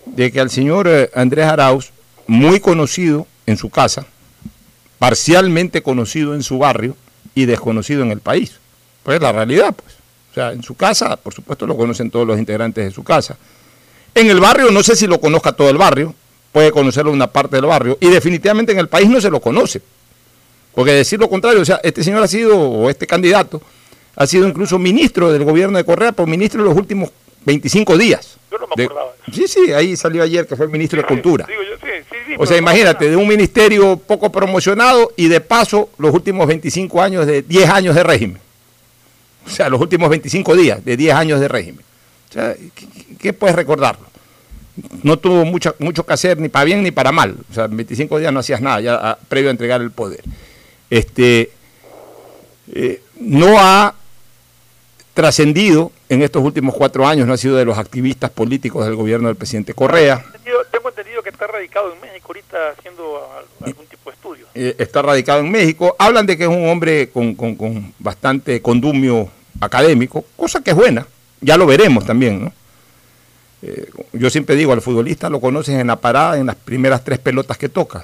[0.05, 1.91] de que al señor eh, Andrés Arauz,
[2.29, 4.05] muy conocido en su casa,
[4.99, 6.95] parcialmente conocido en su barrio
[7.35, 8.59] y desconocido en el país.
[9.03, 9.95] Pues es la realidad, pues.
[10.31, 13.37] O sea, en su casa, por supuesto, lo conocen todos los integrantes de su casa.
[14.13, 16.13] En el barrio, no sé si lo conozca todo el barrio,
[16.51, 19.81] puede conocerlo una parte del barrio, y definitivamente en el país no se lo conoce.
[20.75, 23.61] Porque decir lo contrario, o sea, este señor ha sido, o este candidato,
[24.15, 27.09] ha sido incluso ministro del gobierno de Correa, por ministro en los últimos
[27.45, 28.37] 25 días.
[28.51, 29.11] Yo no me De- acordaba.
[29.33, 31.45] sí, sí, ahí salió ayer que fue ministro de Cultura.
[31.47, 31.78] Digo yo,
[32.41, 37.25] O sea, imagínate, de un ministerio poco promocionado y de paso los últimos 25 años
[37.25, 38.39] de 10 años de régimen.
[39.45, 41.83] O sea, los últimos 25 días de 10 años de régimen.
[42.29, 42.55] O sea,
[43.19, 44.07] ¿qué, puedes recordarlo?
[45.03, 47.35] No tuvo mucho, mucho que hacer ni para bien ni para mal.
[47.51, 50.23] O sea, en 25 días no hacías nada, ya previo a entregar el poder.
[50.89, 51.51] Este,
[52.71, 53.95] eh, no ha
[55.13, 59.27] trascendido en estos últimos cuatro años, no ha sido de los activistas políticos del gobierno
[59.27, 60.23] del presidente Correa.
[60.45, 64.45] Yo tengo entendido que está radicado en México ahorita haciendo al- algún tipo de estudio.
[64.53, 65.95] eh, está radicado en México.
[65.97, 69.29] Hablan de que es un hombre con, con- con bastante condumio
[69.61, 71.07] académico, cosa que es buena.
[71.39, 72.53] Ya lo veremos también, ¿no?
[73.61, 77.19] Eh, yo siempre digo, al futbolista lo conoces en la parada, en las primeras tres
[77.19, 78.03] pelotas que tocas.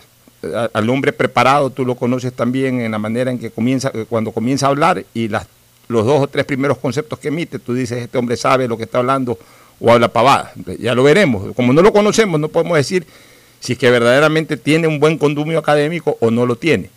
[0.73, 4.31] Al hombre preparado tú lo conoces también en la manera en que comienza, eh, cuando
[4.31, 5.47] comienza a hablar y las,
[5.89, 8.83] los dos o tres primeros conceptos que emite, tú dices, este hombre sabe lo que
[8.83, 9.37] está hablando
[9.79, 10.53] o habla pavada.
[10.79, 11.53] Ya lo veremos.
[11.55, 13.05] Como no lo conocemos, no podemos decir
[13.59, 16.89] si es que verdaderamente tiene un buen condumio académico o no lo tiene.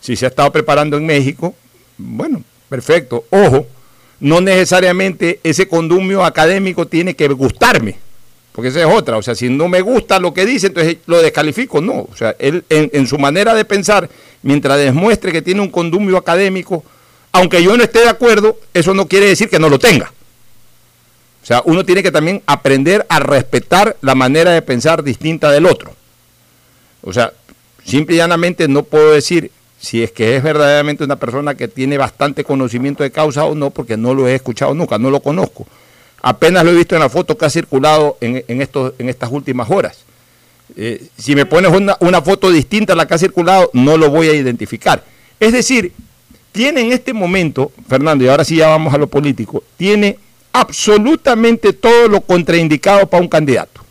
[0.00, 1.54] Si se ha estado preparando en México,
[1.98, 3.24] bueno, perfecto.
[3.30, 3.66] Ojo,
[4.20, 7.96] no necesariamente ese condumio académico tiene que gustarme,
[8.52, 9.16] porque esa es otra.
[9.16, 11.80] O sea, si no me gusta lo que dice, entonces lo descalifico.
[11.80, 14.08] No, o sea, él en, en su manera de pensar,
[14.42, 16.84] mientras demuestre que tiene un condumio académico,
[17.32, 20.12] aunque yo no esté de acuerdo, eso no quiere decir que no lo tenga.
[21.44, 25.66] O sea, uno tiene que también aprender a respetar la manera de pensar distinta del
[25.66, 25.94] otro.
[27.02, 27.34] O sea,
[27.84, 31.98] simple y llanamente no puedo decir si es que es verdaderamente una persona que tiene
[31.98, 35.66] bastante conocimiento de causa o no, porque no lo he escuchado nunca, no lo conozco.
[36.22, 39.70] Apenas lo he visto en la foto que ha circulado en, estos, en estas últimas
[39.70, 39.98] horas.
[40.78, 44.08] Eh, si me pones una, una foto distinta a la que ha circulado, no lo
[44.08, 45.04] voy a identificar.
[45.38, 45.92] Es decir,
[46.52, 50.23] tiene en este momento, Fernando, y ahora sí ya vamos a lo político, tiene
[50.54, 53.82] absolutamente todo lo contraindicado para un candidato.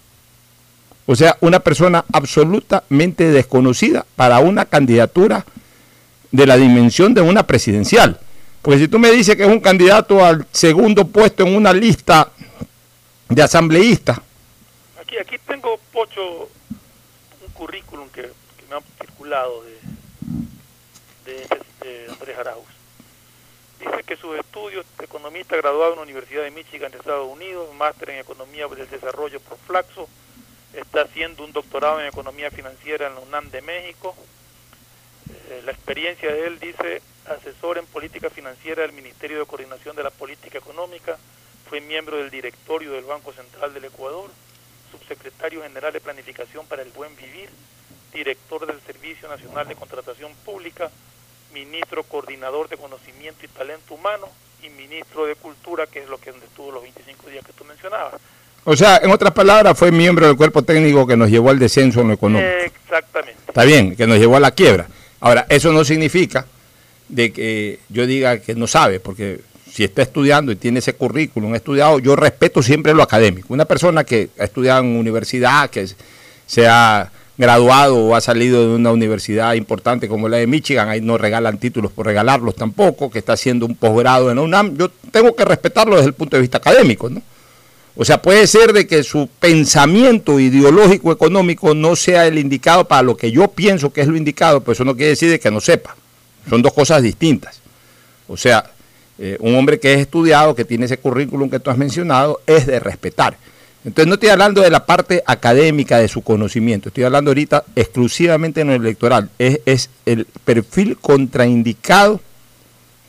[1.05, 5.45] O sea, una persona absolutamente desconocida para una candidatura
[6.32, 8.18] de la dimensión de una presidencial.
[8.61, 12.32] Porque si tú me dices que es un candidato al segundo puesto en una lista
[13.28, 14.20] de asambleístas,
[15.01, 16.47] Aquí, aquí tengo, Pocho,
[17.45, 18.32] un currículum que,
[18.70, 19.64] me han circulado
[21.26, 22.72] de, de Andrés Arauz.
[23.84, 28.11] Dice que sus estudios economista graduado en la Universidad de Michigan de Estados Unidos, máster
[28.11, 30.07] en Economía del Desarrollo por Flaxo,
[30.73, 34.15] está haciendo un doctorado en Economía Financiera en la UNAM de México.
[35.49, 40.03] Eh, la experiencia de él, dice, asesor en política financiera del Ministerio de Coordinación de
[40.03, 41.17] la Política Económica,
[41.69, 44.31] fue miembro del directorio del Banco Central del Ecuador,
[44.91, 47.49] subsecretario general de Planificación para el Buen Vivir,
[48.13, 50.89] director del Servicio Nacional de Contratación Pública,
[51.54, 54.28] ministro coordinador de Conocimiento y Talento Humano
[54.64, 57.64] y ministro de Cultura, que es lo que donde estuvo los 25 días que tú
[57.66, 58.16] mencionabas.
[58.66, 62.01] O sea, en otras palabras, fue miembro del cuerpo técnico que nos llevó al descenso
[62.01, 62.49] en lo económico.
[62.66, 63.41] Exactamente.
[63.47, 64.88] Está bien, que nos llevó a la quiebra.
[65.20, 66.45] Ahora, eso no significa
[67.10, 71.56] de que yo diga que no sabe, porque si está estudiando y tiene ese currículum
[71.56, 73.54] estudiado, yo respeto siempre lo académico.
[73.54, 75.88] Una persona que ha estudiado en universidad, que
[76.45, 81.01] se ha graduado o ha salido de una universidad importante como la de Michigan, ahí
[81.01, 84.89] no regalan títulos por regalarlos tampoco, que está haciendo un posgrado en la UNAM, yo
[85.11, 87.21] tengo que respetarlo desde el punto de vista académico, ¿no?
[87.95, 93.03] O sea, puede ser de que su pensamiento ideológico económico no sea el indicado para
[93.03, 95.51] lo que yo pienso que es lo indicado, pero eso no quiere decir de que
[95.51, 95.95] no sepa.
[96.49, 97.61] Son dos cosas distintas.
[98.27, 98.71] O sea,
[99.19, 102.65] eh, un hombre que es estudiado, que tiene ese currículum que tú has mencionado, es
[102.65, 103.38] de respetar.
[103.86, 108.61] Entonces no estoy hablando de la parte académica de su conocimiento, estoy hablando ahorita exclusivamente
[108.61, 109.29] en lo electoral.
[109.38, 112.21] Es, es el perfil contraindicado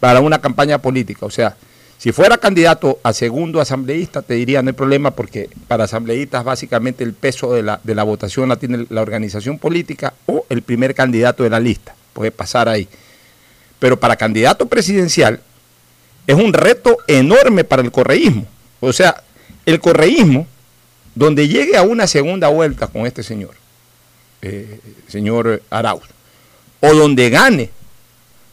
[0.00, 1.26] para una campaña política.
[1.26, 1.56] O sea,
[1.98, 7.04] si fuera candidato a segundo asambleísta, te diría no hay problema porque para asambleístas básicamente
[7.04, 10.94] el peso de la, de la votación la tiene la organización política o el primer
[10.94, 11.94] candidato de la lista.
[12.12, 12.88] Puede pasar ahí.
[13.78, 15.40] Pero para candidato presidencial
[16.26, 18.46] es un reto enorme para el correísmo.
[18.80, 19.22] O sea,
[19.64, 20.46] el correísmo,
[21.14, 23.54] donde llegue a una segunda vuelta con este señor,
[24.42, 26.04] eh, señor Arauz,
[26.80, 27.70] o donde gane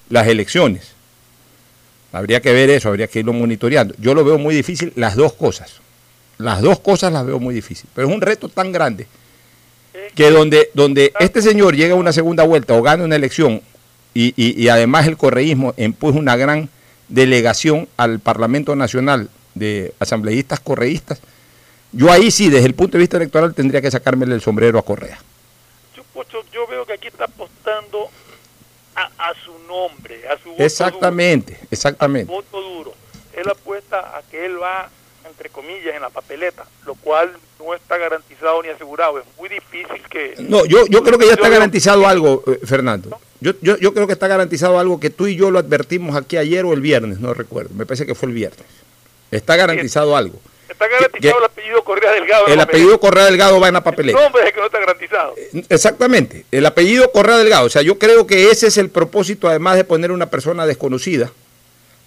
[0.09, 0.91] las elecciones,
[2.13, 3.95] Habría que ver eso, habría que irlo monitoreando.
[3.97, 5.79] Yo lo veo muy difícil, las dos cosas.
[6.37, 7.89] Las dos cosas las veo muy difícil.
[7.95, 9.07] Pero es un reto tan grande
[10.15, 13.61] que donde, donde este señor llega a una segunda vuelta o gane una elección
[14.13, 16.69] y, y, además el correísmo empuje una gran
[17.07, 21.21] delegación al Parlamento Nacional de asambleístas correístas,
[21.91, 24.83] yo ahí sí, desde el punto de vista electoral, tendría que sacármele el sombrero a
[24.83, 25.19] Correa.
[25.95, 26.03] Yo,
[26.53, 28.09] yo veo que aquí está apostando
[28.95, 32.31] a, su nombre, a su voto Exactamente, duro, exactamente.
[32.31, 32.93] voto duro.
[33.33, 34.89] Él apuesta a que él va,
[35.27, 39.19] entre comillas, en la papeleta, lo cual no está garantizado ni asegurado.
[39.19, 40.35] Es muy difícil que...
[40.39, 43.19] No, yo, yo creo que ya está garantizado algo, eh, Fernando.
[43.39, 46.37] Yo, yo, yo creo que está garantizado algo que tú y yo lo advertimos aquí
[46.37, 47.73] ayer o el viernes, no recuerdo.
[47.73, 48.65] Me parece que fue el viernes.
[49.31, 50.39] Está garantizado algo.
[50.71, 52.47] Está garantizado el apellido Correa Delgado.
[52.47, 54.17] El apellido Correa Delgado va en la papeleta.
[54.17, 55.33] El nombre es el que no está garantizado.
[55.37, 56.45] Eh, exactamente.
[56.49, 57.65] El apellido Correa Delgado.
[57.65, 61.31] O sea, yo creo que ese es el propósito, además de poner una persona desconocida,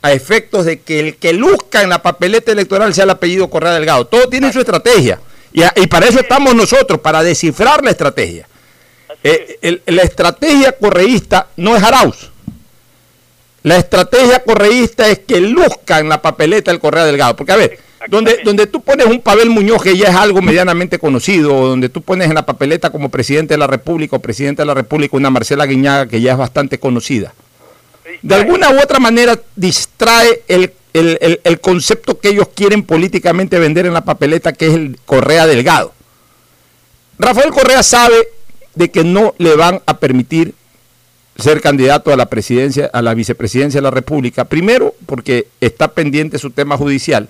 [0.01, 3.75] a efectos de que el que luzca en la papeleta electoral sea el apellido Correa
[3.75, 4.07] Delgado.
[4.07, 5.21] Todo tiene su estrategia.
[5.53, 8.49] Y, y para eso estamos nosotros, para descifrar la estrategia.
[9.23, 12.31] Eh, la estrategia correísta no es Arauz.
[13.63, 17.35] La estrategia correísta es que luzca en la papeleta el Correa Delgado.
[17.37, 17.79] Porque, a ver,
[18.09, 21.89] donde, donde tú pones un Pavel Muñoz que ya es algo medianamente conocido, o donde
[21.89, 25.17] tú pones en la papeleta como presidente de la República o presidente de la República
[25.17, 27.35] una Marcela Guiñaga que ya es bastante conocida,
[28.23, 33.95] de alguna u otra manera distrae el, el concepto que ellos quieren políticamente vender en
[33.95, 35.93] la papeleta, que es el Correa Delgado.
[37.19, 38.29] Rafael Correa sabe
[38.75, 40.55] de que no le van a permitir
[41.39, 46.39] ser candidato a la presidencia, a la vicepresidencia de la República, primero porque está pendiente
[46.39, 47.29] su tema judicial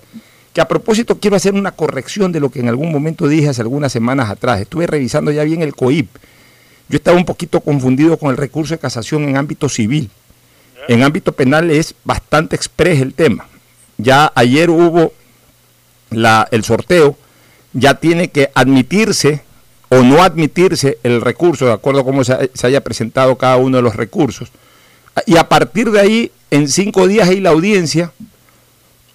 [0.55, 3.61] que a propósito quiero hacer una corrección de lo que en algún momento dije hace
[3.61, 4.61] algunas semanas atrás.
[4.61, 6.07] Estuve revisando ya bien el COIP.
[6.87, 10.09] Yo estaba un poquito confundido con el recurso de casación en ámbito civil.
[10.87, 13.49] En ámbito penal es bastante express el tema.
[13.97, 15.11] Ya ayer hubo
[16.09, 17.17] la, el sorteo,
[17.73, 19.43] ya tiene que admitirse
[19.89, 23.75] o no admitirse el recurso, de acuerdo a cómo se, se haya presentado cada uno
[23.75, 24.53] de los recursos.
[25.25, 28.13] Y a partir de ahí, en cinco días hay la audiencia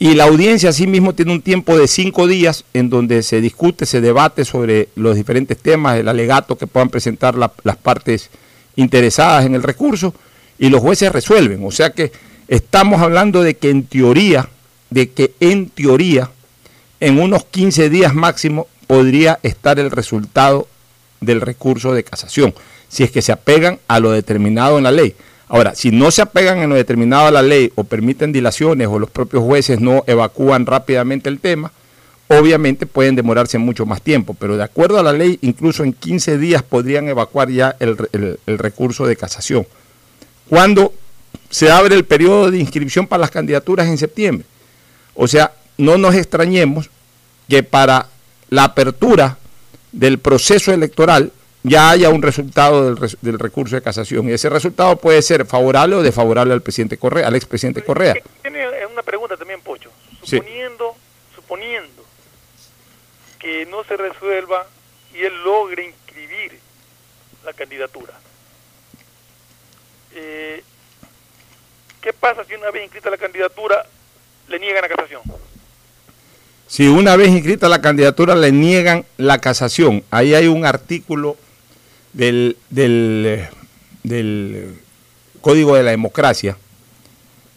[0.03, 4.01] y la audiencia asimismo tiene un tiempo de cinco días en donde se discute, se
[4.01, 8.30] debate sobre los diferentes temas, el alegato que puedan presentar las partes
[8.76, 10.14] interesadas en el recurso
[10.59, 11.62] y los jueces resuelven.
[11.66, 12.12] O sea que
[12.48, 14.48] estamos hablando de que en teoría,
[14.88, 16.30] de que en teoría,
[16.98, 20.66] en unos 15 días máximo podría estar el resultado
[21.20, 22.55] del recurso de casación,
[22.88, 25.14] si es que se apegan a lo determinado en la ley.
[25.53, 29.01] Ahora, si no se apegan en lo determinado a la ley o permiten dilaciones o
[29.01, 31.72] los propios jueces no evacúan rápidamente el tema,
[32.28, 36.38] obviamente pueden demorarse mucho más tiempo, pero de acuerdo a la ley, incluso en 15
[36.38, 37.96] días podrían evacuar ya el,
[38.46, 39.66] recurso de casación.
[40.48, 40.94] Cuando
[41.51, 44.46] se abre el periodo de inscripción para las candidaturas en septiembre.
[45.16, 46.90] O sea, no nos extrañemos
[47.48, 48.07] que para
[48.51, 49.36] la apertura
[49.90, 51.32] del proceso electoral
[51.62, 54.28] ya haya un resultado del, res- del recurso de casación.
[54.28, 58.14] Y ese resultado puede ser favorable o desfavorable al presidente Correa, al expresidente Correa.
[58.42, 59.90] Tiene una pregunta también, Pocho.
[60.24, 60.36] Sí.
[60.38, 60.94] Suponiendo,
[61.34, 62.04] suponiendo
[63.38, 64.66] que no se resuelva
[65.14, 66.58] y él logre inscribir
[67.44, 68.12] la candidatura.
[70.14, 70.62] Eh,
[72.00, 73.86] ¿Qué pasa si una vez inscrita la candidatura
[74.48, 75.22] le niegan la casación?
[76.66, 81.36] Si una vez inscrita la candidatura le niegan la casación, ahí hay un artículo
[82.12, 83.48] del, del,
[84.02, 84.78] del
[85.40, 86.56] Código de la Democracia,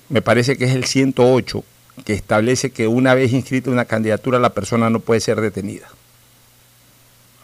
[0.10, 1.64] me parece que es el 108,
[2.06, 5.88] que establece que una vez inscrita una candidatura la persona no puede ser detenida.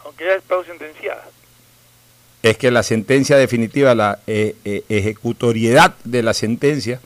[0.04, 1.28] Aunque ya ha estado sentenciada.
[2.42, 7.00] Es que la sentencia definitiva, la eh, eh, ejecutoriedad de la sentencia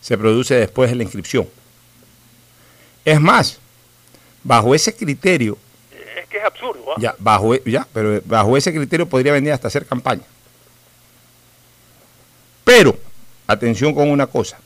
[0.00, 1.48] se produce después de la inscripción.
[3.04, 3.58] Es más,
[4.44, 5.58] bajo ese criterio,
[6.20, 6.84] Es que es absurdo.
[6.92, 6.96] ¿ah?
[6.98, 10.22] Ya, bajo, e- ya, pero bajo ese criterio podría venir hasta hacer campaña.
[12.64, 12.96] Pero,
[13.46, 14.58] atención con una cosa,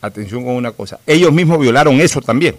[0.00, 1.00] atención con una cosa.
[1.06, 2.56] Ellos mismos violaron eso también.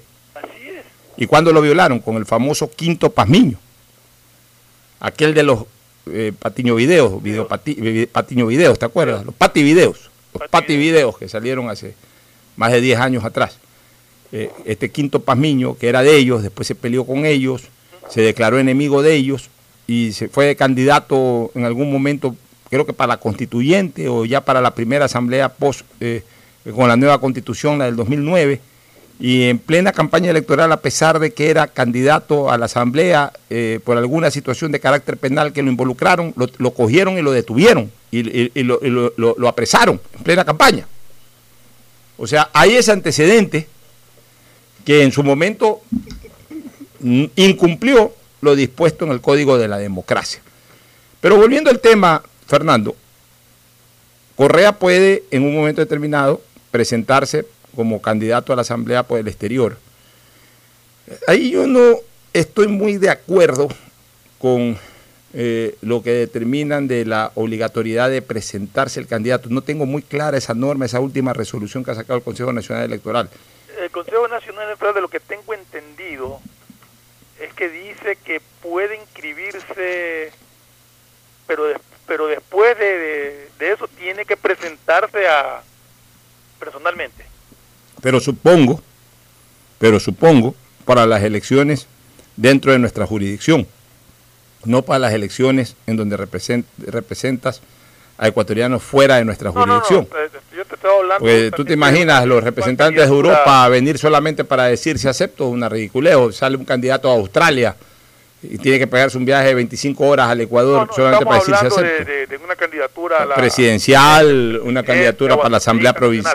[1.17, 1.99] ¿Y cuándo lo violaron?
[1.99, 3.57] Con el famoso quinto Pazmiño.
[4.99, 5.65] Aquel de los
[6.07, 9.25] eh, patiño videos, video pati- patiño videos, ¿te acuerdas?
[9.25, 10.09] Los pati videos.
[10.33, 11.95] Los pati videos que salieron hace
[12.55, 13.57] más de 10 años atrás.
[14.31, 17.63] Eh, este quinto Pazmiño, que era de ellos, después se peleó con ellos,
[18.09, 19.49] se declaró enemigo de ellos
[19.87, 22.35] y se fue candidato en algún momento,
[22.69, 26.23] creo que para la constituyente o ya para la primera asamblea post, eh,
[26.75, 28.59] con la nueva constitución, la del 2009,
[29.19, 33.79] y en plena campaña electoral, a pesar de que era candidato a la asamblea eh,
[33.83, 37.91] por alguna situación de carácter penal que lo involucraron, lo, lo cogieron y lo detuvieron
[38.11, 40.87] y, lo, lo- lo- apresaron en plena campaña.
[42.17, 43.67] O sea, hay ese antecedente
[44.85, 45.81] que en su momento
[47.01, 50.41] incumplió lo dispuesto en el Código de la Democracia.
[51.21, 52.95] Pero volviendo al tema, Fernando,
[54.35, 56.41] Correa puede en un momento determinado
[56.71, 57.45] presentarse
[57.75, 59.77] como candidato a la Asamblea por el exterior.
[61.27, 61.97] Ahí yo no
[62.33, 63.67] estoy muy de acuerdo
[64.37, 64.77] con
[65.33, 69.49] eh, lo que determinan de la obligatoriedad de presentarse el candidato.
[69.49, 72.85] No tengo muy clara esa norma, esa última resolución que ha sacado el Consejo Nacional
[72.85, 73.29] Electoral.
[73.79, 76.39] El Consejo Nacional Electoral, de lo que tengo entendido,
[77.57, 80.31] que dice que puede inscribirse,
[81.47, 85.61] pero des- pero después de, de- de eso tiene que presentarse a
[86.59, 87.25] personalmente.
[88.01, 88.81] Pero supongo,
[89.79, 90.55] pero supongo,
[90.85, 91.87] para las elecciones
[92.37, 93.67] dentro de nuestra jurisdicción,
[94.63, 97.61] no para las elecciones en donde represent- representas
[98.17, 100.07] a ecuatorianos fuera de nuestra jurisdicción.
[100.15, 100.29] Eh,
[100.91, 101.19] hablando.
[101.19, 105.69] Pues tú te imaginas los representantes de Europa venir solamente para decir si acepto una
[105.69, 106.31] ridiculeo.
[106.31, 107.75] Sale un candidato a Australia
[108.43, 111.65] y tiene que pegarse un viaje de 25 horas al Ecuador solamente para decir si
[111.65, 111.81] acepto.
[111.81, 115.93] de, de- de una candidatura a la Presidencial, una candidatura o para la asamblea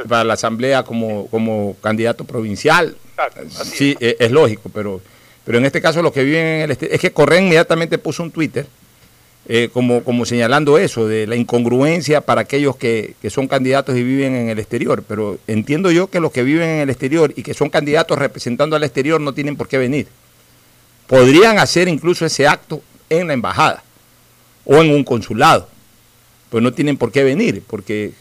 [0.08, 2.96] para la asamblea como, como candidato provincial.
[3.64, 4.30] Sí, e- es.
[4.32, 5.00] lógico, pero,
[5.44, 8.22] pero en este caso los que viven en el este- es que Correa inmediatamente puso
[8.22, 8.66] un Twitter
[9.48, 14.02] eh, como, como señalando eso, de la incongruencia para aquellos que, que son candidatos y
[14.02, 15.02] viven en el exterior.
[15.06, 18.76] Pero entiendo yo que los que viven en el exterior y que son candidatos representando
[18.76, 20.06] al exterior no tienen por qué venir.
[21.06, 23.82] Podrían hacer incluso ese acto en la embajada
[24.64, 25.68] o en un consulado,
[26.50, 28.12] pero no tienen por qué venir, porque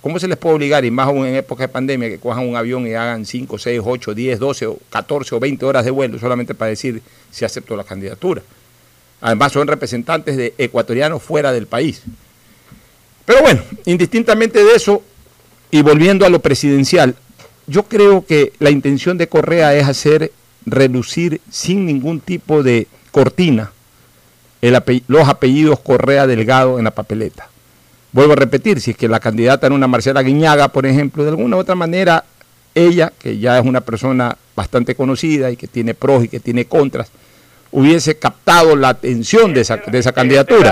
[0.00, 2.56] ¿cómo se les puede obligar, y más aún en época de pandemia, que cojan un
[2.56, 6.18] avión y hagan 5, 6, 8, 10, 12, o 14 o 20 horas de vuelo
[6.18, 8.42] solamente para decir si acepto la candidatura?
[9.20, 12.02] Además son representantes de ecuatorianos fuera del país.
[13.24, 15.02] Pero bueno, indistintamente de eso,
[15.70, 17.16] y volviendo a lo presidencial,
[17.66, 20.32] yo creo que la intención de Correa es hacer
[20.64, 23.72] relucir sin ningún tipo de cortina
[25.08, 27.48] los apellidos Correa Delgado en la papeleta.
[28.12, 31.30] Vuelvo a repetir, si es que la candidata era una Marcela Guiñaga, por ejemplo, de
[31.30, 32.24] alguna u otra manera,
[32.74, 36.64] ella, que ya es una persona bastante conocida y que tiene pros y que tiene
[36.64, 37.10] contras,
[37.76, 40.70] hubiese captado la atención de esa, de esa candidatura.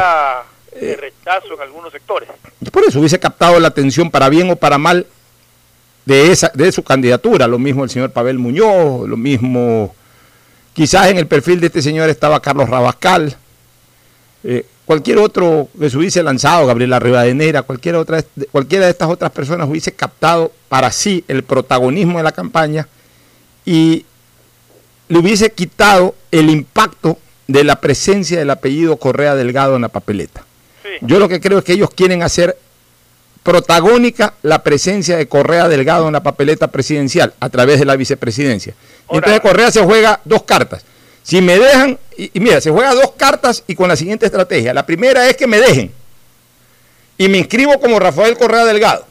[0.73, 2.31] Era de rechazo en algunos sectores.
[2.73, 5.07] Por eso hubiese captado la atención para bien o para mal
[6.07, 7.47] de, esa, de su candidatura.
[7.47, 9.95] Lo mismo el señor Pavel Muñoz, lo mismo,
[10.73, 13.37] quizás en el perfil de este señor estaba Carlos Rabascal,
[14.43, 19.31] eh, cualquier otro que se hubiese lanzado, Gabriela Rivadeneira, cualquiera, otra, cualquiera de estas otras
[19.31, 22.89] personas hubiese captado para sí el protagonismo de la campaña
[23.67, 24.07] y
[25.15, 30.45] le hubiese quitado el impacto de la presencia del apellido Correa Delgado en la papeleta.
[31.03, 32.59] Yo lo que creo es que ellos quieren hacer
[33.45, 38.75] protagónica la presencia de Correa Delgado en la papeleta presidencial a través de la vicepresidencia.
[39.09, 40.85] Entonces Correa se juega dos cartas.
[41.23, 44.75] Si me dejan, y, y mira, se juega dos cartas y con la siguiente estrategia.
[44.75, 45.93] La primera es que me dejen
[47.19, 49.07] y me inscribo como Rafael Correa Delgado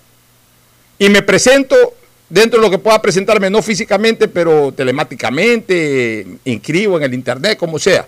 [0.99, 1.93] y me presento
[2.33, 7.77] dentro de lo que pueda presentarme, no físicamente, pero telemáticamente, inscribo en el internet, como
[7.77, 8.07] sea,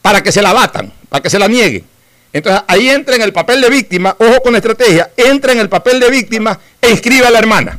[0.00, 1.84] para que se la batan, para que se la nieguen.
[2.32, 5.98] Entonces ahí entra en el papel de víctima, ojo con estrategia, entra en el papel
[5.98, 7.76] de víctima e inscribe a la hermana.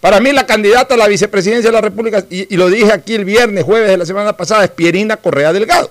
[0.00, 3.14] Para mí la candidata a la vicepresidencia de la República, y, y lo dije aquí
[3.14, 5.90] el viernes, jueves de la semana pasada, es Pierina Correa Delgado.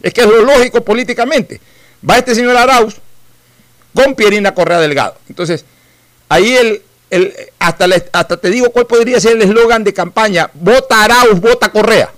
[0.00, 1.60] Es que es lo lógico políticamente.
[2.08, 2.94] Va este señor Arauz
[3.92, 5.16] con Pierina Correa Delgado.
[5.28, 5.64] Entonces,
[6.28, 6.82] ahí el,
[7.12, 11.70] el, hasta, hasta te digo cuál podría ser el eslogan de campaña, vota Arauz, vota
[11.70, 12.10] Correa.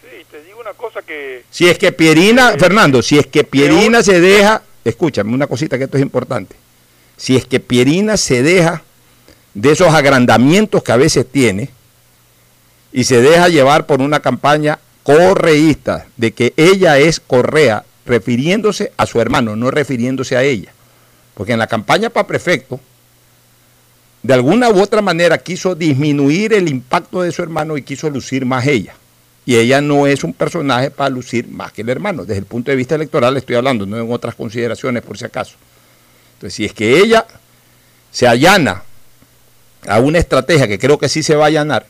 [0.00, 4.02] Sí, te digo una cosa que Si es que Pierina, Fernando, si es que Pierina
[4.02, 6.56] se deja, escúchame una cosita que esto es importante.
[7.18, 8.82] Si es que Pierina se deja
[9.52, 11.68] de esos agrandamientos que a veces tiene
[12.90, 19.04] y se deja llevar por una campaña correísta de que ella es Correa, refiriéndose a
[19.04, 20.72] su hermano, no refiriéndose a ella.
[21.34, 22.80] Porque en la campaña para prefecto,
[24.22, 28.44] de alguna u otra manera quiso disminuir el impacto de su hermano y quiso lucir
[28.44, 28.94] más ella.
[29.46, 32.24] Y ella no es un personaje para lucir más que el hermano.
[32.24, 35.56] Desde el punto de vista electoral estoy hablando, no en otras consideraciones por si acaso.
[36.34, 37.26] Entonces, si es que ella
[38.10, 38.82] se allana
[39.88, 41.86] a una estrategia que creo que sí se va a allanar,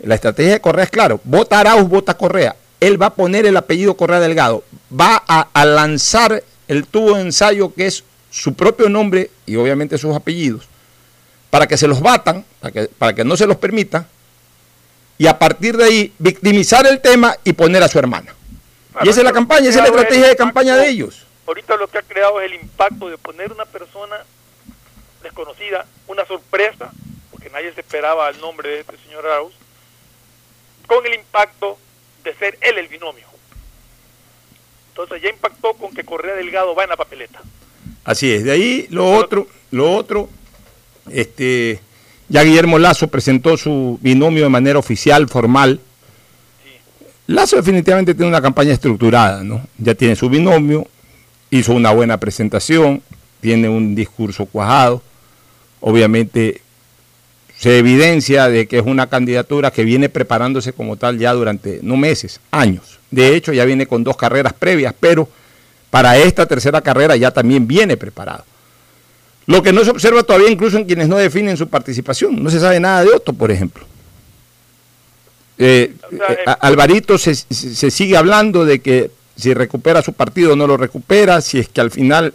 [0.00, 2.54] la estrategia de Correa es claro, vota Arauz, vota Correa.
[2.80, 4.62] Él va a poner el apellido Correa Delgado,
[4.92, 9.98] va a, a lanzar el tubo de ensayo que es su propio nombre y obviamente
[9.98, 10.68] sus apellidos,
[11.50, 14.06] para que se los batan, para que, para que no se los permita,
[15.16, 18.34] y a partir de ahí victimizar el tema y poner a su hermana.
[19.02, 21.26] Y esa es la campaña, esa es la estrategia de campaña de ellos.
[21.46, 24.16] ahorita lo que ha creado es el impacto de poner una persona
[25.22, 26.90] desconocida, una sorpresa,
[27.30, 29.54] porque nadie se esperaba el nombre de este señor Arauz,
[30.86, 31.78] con el impacto
[32.24, 33.26] de ser él el binomio.
[34.90, 37.40] Entonces ya impactó con que Correa Delgado va en la papeleta.
[38.08, 40.30] Así es, de ahí lo otro, lo otro,
[41.10, 41.78] este,
[42.30, 45.78] ya Guillermo Lazo presentó su binomio de manera oficial, formal.
[47.26, 49.60] Lazo definitivamente tiene una campaña estructurada, ¿no?
[49.76, 50.86] Ya tiene su binomio,
[51.50, 53.02] hizo una buena presentación,
[53.42, 55.02] tiene un discurso cuajado,
[55.82, 56.62] obviamente
[57.58, 61.98] se evidencia de que es una candidatura que viene preparándose como tal ya durante, no
[61.98, 63.00] meses, años.
[63.10, 65.28] De hecho, ya viene con dos carreras previas, pero
[65.90, 68.44] para esta tercera carrera ya también viene preparado.
[69.46, 72.42] Lo que no se observa todavía incluso en quienes no definen su participación.
[72.42, 73.84] No se sabe nada de Otto, por ejemplo.
[75.56, 80.66] Eh, eh, a- Alvarito se, sigue hablando de que si recupera su partido o no
[80.66, 82.34] lo recupera, si es que al final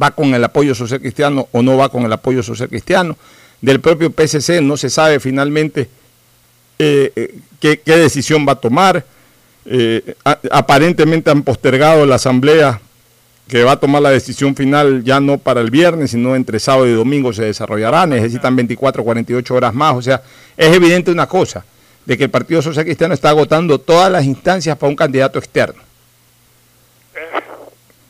[0.00, 3.16] va con el apoyo social cristiano o no va con el apoyo social cristiano.
[3.60, 5.88] Del propio PSC no se sabe finalmente
[6.78, 9.04] eh, eh, qué, qué decisión va a tomar.
[9.64, 12.80] Eh, a- aparentemente han postergado la asamblea
[13.48, 16.86] que va a tomar la decisión final ya no para el viernes, sino entre sábado
[16.86, 19.94] y domingo se desarrollará, necesitan 24, 48 horas más.
[19.94, 20.22] O sea,
[20.56, 21.64] es evidente una cosa,
[22.06, 25.82] de que el Partido Social Cristiano está agotando todas las instancias para un candidato externo.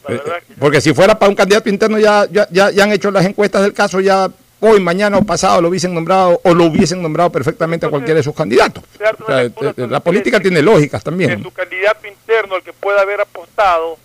[0.09, 0.21] Eh,
[0.59, 3.63] Porque si fuera para un candidato interno ya, ya, ya, ya han hecho las encuestas
[3.63, 4.29] del caso, ya
[4.63, 8.23] hoy, mañana o pasado lo hubiesen nombrado o lo hubiesen nombrado perfectamente a cualquiera de
[8.23, 8.85] sus candidatos.
[8.85, 11.43] O sea, eh, eh, la política tiene lógicas que también.
[11.43, 13.99] su candidato interno, al que pueda haber apostado,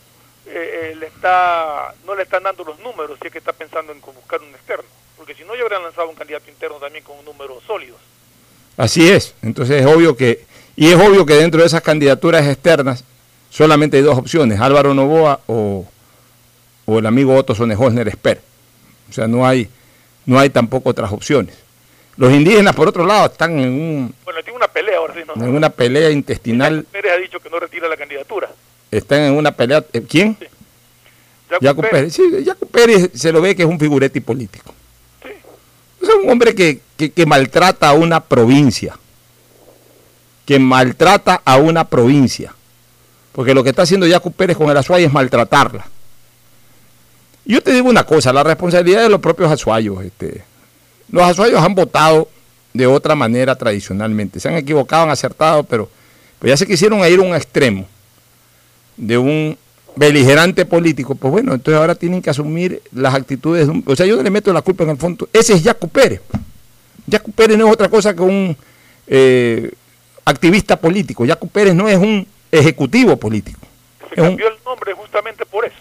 [0.48, 3.92] eh, eh, le está no le están dando los números si es que está pensando
[3.92, 4.86] en buscar un externo.
[5.16, 8.00] Porque si no, ya habrían lanzado un candidato interno también con números sólidos.
[8.78, 9.36] Así es.
[9.42, 10.46] Entonces es obvio que,
[10.76, 13.04] y es obvio que dentro de esas candidaturas externas
[13.50, 15.86] solamente hay dos opciones, Álvaro Novoa o,
[16.86, 18.42] o el amigo Otto Sonehosner Esper.
[19.10, 19.70] O sea, no hay,
[20.28, 21.56] no hay tampoco otras opciones.
[22.18, 25.44] Los indígenas, por otro lado, están en, un, Bueno, tiene una pelea ahora sí, ¿no?
[25.44, 28.50] en una pelea intestinal, Pérez ha dicho que no retira la candidatura.
[28.92, 29.84] están en una pelea.
[29.94, 30.38] eh, ¿Quién?
[31.50, 32.14] Jaco Jaco Pérez.
[32.14, 34.74] Sí, Jaco Pérez se lo ve que es un figurete político.
[36.02, 38.98] Es un hombre que, que- que maltrata a una provincia.
[40.46, 42.54] Que maltrata a una provincia.
[43.32, 45.86] Porque lo que está haciendo Jaco Pérez con el Azuay es maltratarla.
[47.48, 50.04] Y Yo te digo una cosa, la responsabilidad de los propios azuayos.
[50.04, 50.44] Este,
[51.10, 52.28] los azuayos han votado
[52.74, 54.40] de otra manera tradicionalmente.
[54.40, 55.90] Se han equivocado, han acertado, pero
[56.40, 57.88] pues ya se quisieron ir a un extremo
[58.98, 59.58] de un
[59.96, 64.06] beligerante político, pues bueno, entonces ahora tienen que asumir las actitudes, de un- o sea,
[64.06, 66.22] yo no le meto la culpa en el fondo, ese es Jaco Pérez.
[67.12, 68.56] Jaco Pérez no es otra cosa que un
[69.08, 69.72] eh,
[70.26, 73.60] activista político, Jaco Pérez no es un ejecutivo político,
[74.14, 75.76] Se un- cambió el nombre justamente por eso.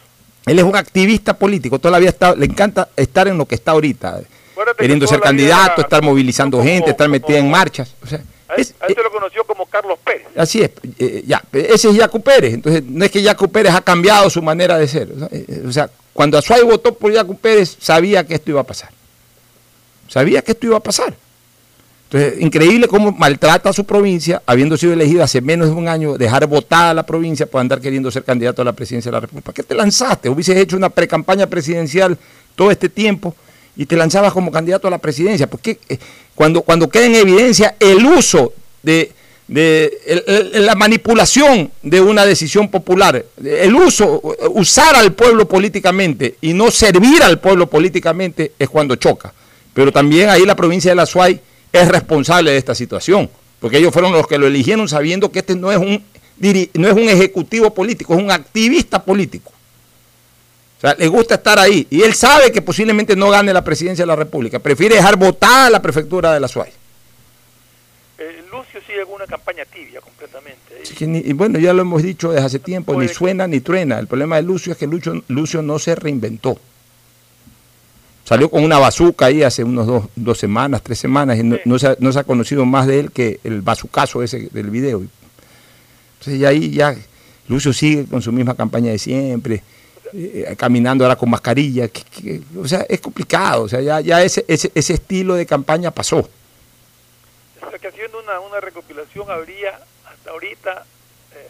[0.47, 4.20] Él es un activista político, todavía está, le encanta estar en lo que está ahorita,
[4.53, 8.22] Acuérdate que queriendo ser vida candidato, estar movilizando gente, estar metida en marchas, o sea,
[8.49, 10.26] A él se lo conoció como Carlos Pérez.
[10.36, 12.55] Así es, eh, ya, ese es Yacu Pérez.
[12.55, 15.09] Entonces, no es que Yacu Pérez ha cambiado su manera de ser.
[15.32, 18.90] Eh, O sea, cuando Azuay votó por Yacu Pérez, sabía que esto iba a pasar.
[20.09, 21.14] Sabía que esto iba a pasar.
[22.11, 26.16] Entonces, increíble cómo maltrata a su provincia, habiendo sido elegido hace menos de un año,
[26.16, 29.46] dejar votada la provincia por andar queriendo ser candidato a la presidencia de la República.
[29.46, 30.28] ¿Para qué te lanzaste?
[30.28, 32.16] Hubieses hecho una precampaña presidencial
[32.54, 33.34] todo este tiempo
[33.76, 35.48] y te lanzabas como candidato a la presidencia.
[35.48, 35.98] Porque eh,
[36.36, 38.52] cuando, cuando queda en evidencia el uso
[38.84, 39.12] de,
[39.48, 47.22] la manipulación de una decisión popular, el uso, usar al pueblo políticamente y no servir
[47.22, 49.32] al pueblo políticamente es cuando choca.
[49.74, 51.40] Pero también ahí la provincia de la Suay
[51.72, 53.28] es responsable de esta situación,
[53.60, 56.04] porque ellos fueron los que lo eligieron sabiendo que este no es un
[56.74, 59.52] no es un ejecutivo político, es un activista político.
[60.76, 64.02] O sea, le gusta estar ahí y él sabe que posiblemente no gane la presidencia
[64.02, 66.70] de la República, prefiere dejar votada la prefectura de la Suay.
[68.18, 70.60] Eh, Lucio sigue con una campaña tibia completamente.
[70.82, 73.60] Así que ni- y bueno, ya lo hemos dicho desde hace tiempo, ni suena ni
[73.60, 73.98] truena.
[73.98, 76.58] El problema de Lucio es que Lucio, Lucio no se reinventó.
[78.26, 81.78] Salió con una bazuca ahí hace unos dos, dos semanas, tres semanas, y no, no
[81.78, 85.04] se ha, no se ha conocido más de él que el bazucazo ese del video.
[86.18, 86.96] Entonces ya ahí ya
[87.46, 89.62] Lucio sigue con su misma campaña de siempre,
[90.12, 91.86] eh, caminando ahora con mascarilla.
[91.86, 93.62] que- que- o sea, es complicado.
[93.62, 96.18] O sea, ya, ya ese, ese, ese estilo de campaña pasó.
[96.18, 100.84] O sea, que haciendo una, una recopilación habría hasta ahorita,
[101.32, 101.48] eh,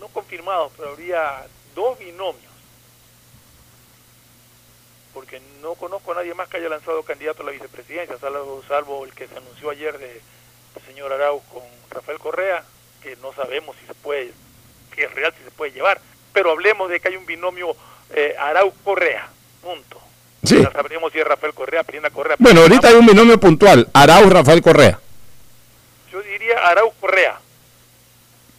[0.00, 1.46] no confirmados, pero habría
[1.76, 2.49] dos binomios.
[5.20, 9.04] Porque no conozco a nadie más que haya lanzado candidato a la vicepresidencia, salvo, salvo
[9.04, 10.18] el que se anunció ayer de,
[10.86, 11.60] señor Arau con
[11.90, 12.64] Rafael Correa,
[13.02, 14.32] que no sabemos si se puede,
[14.94, 16.00] que es real, si se puede llevar.
[16.32, 17.76] Pero hablemos de que hay un binomio
[18.14, 19.28] eh, Arau-Correa,
[19.60, 20.00] punto.
[20.42, 20.62] Sí.
[20.62, 22.36] Ya sabremos si es Rafael Correa, Pirina Correa.
[22.38, 24.98] Bueno, ahorita hay un binomio puntual, Arauz Rafael Correa.
[26.10, 27.38] Yo diría Arau-Correa.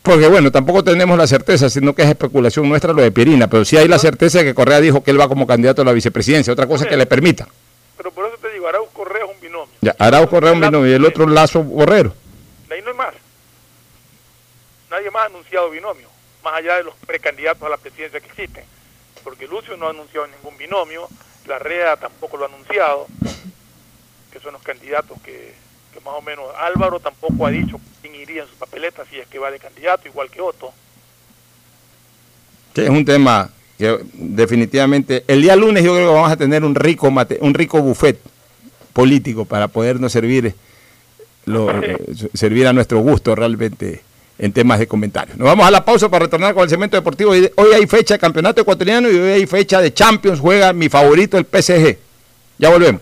[0.02, 3.64] Porque bueno, tampoco tenemos la certeza, sino que es especulación nuestra lo de Pierina, pero
[3.64, 5.92] sí hay la certeza de que Correa dijo que él va como candidato a la
[5.92, 7.48] vicepresidencia, otra cosa es que le permita.
[7.98, 9.74] Pero por eso te digo, Arau Correa es un binomio.
[9.82, 12.16] Ya, Arauz Correa un binomio y el otro Lazo Borrero.
[12.68, 13.14] De ahí no hay más.
[14.90, 16.08] Nadie más ha anunciado binomio,
[16.44, 18.64] más allá de los precandidatos a la presidencia que existen.
[19.24, 21.08] Porque Lucio no ha anunciado ningún binomio,
[21.46, 23.06] la REA tampoco lo ha anunciado,
[24.32, 25.54] que son los candidatos que,
[25.94, 26.46] que más o menos.
[26.58, 30.08] Álvaro tampoco ha dicho quién iría en su papeleta si es que va de candidato,
[30.08, 30.72] igual que Otto.
[32.76, 36.64] Sí, es un tema que definitivamente el día lunes yo creo que vamos a tener
[36.64, 38.20] un rico mate, un rico buffet
[38.94, 40.54] político para podernos servir
[41.46, 41.98] lo- eh,
[42.34, 44.02] servir a nuestro gusto realmente
[44.38, 45.38] en temas de comentarios.
[45.38, 47.32] Nos vamos a la pausa para retornar con el segmento deportivo.
[47.32, 50.40] Hoy hoy hay fecha de campeonato ecuatoriano y hoy hay fecha de Champions.
[50.40, 51.98] Juega mi favorito, el PSG.
[52.58, 53.02] Ya volvemos.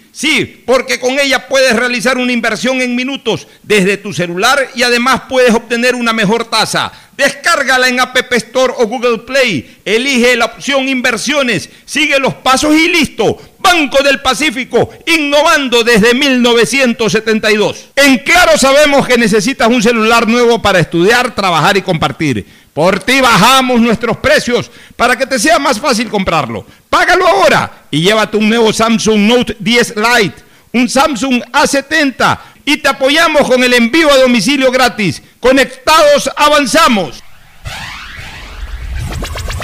[0.11, 5.23] Sí, porque con ella puedes realizar una inversión en minutos desde tu celular y además
[5.29, 6.91] puedes obtener una mejor tasa.
[7.15, 9.79] Descárgala en App Store o Google Play.
[9.85, 13.37] Elige la opción inversiones, sigue los pasos y listo.
[13.59, 17.89] Banco del Pacífico, innovando desde 1972.
[17.95, 22.45] En Claro sabemos que necesitas un celular nuevo para estudiar, trabajar y compartir.
[22.73, 26.65] Por ti bajamos nuestros precios para que te sea más fácil comprarlo.
[26.89, 30.43] Págalo ahora y llévate un nuevo Samsung Note 10 Lite,
[30.73, 35.21] un Samsung A70 y te apoyamos con el envío a domicilio gratis.
[35.39, 37.21] Conectados avanzamos.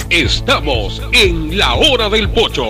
[0.10, 2.66] Estamos en la hora del pocho.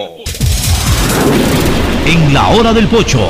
[2.06, 3.28] En la hora del pocho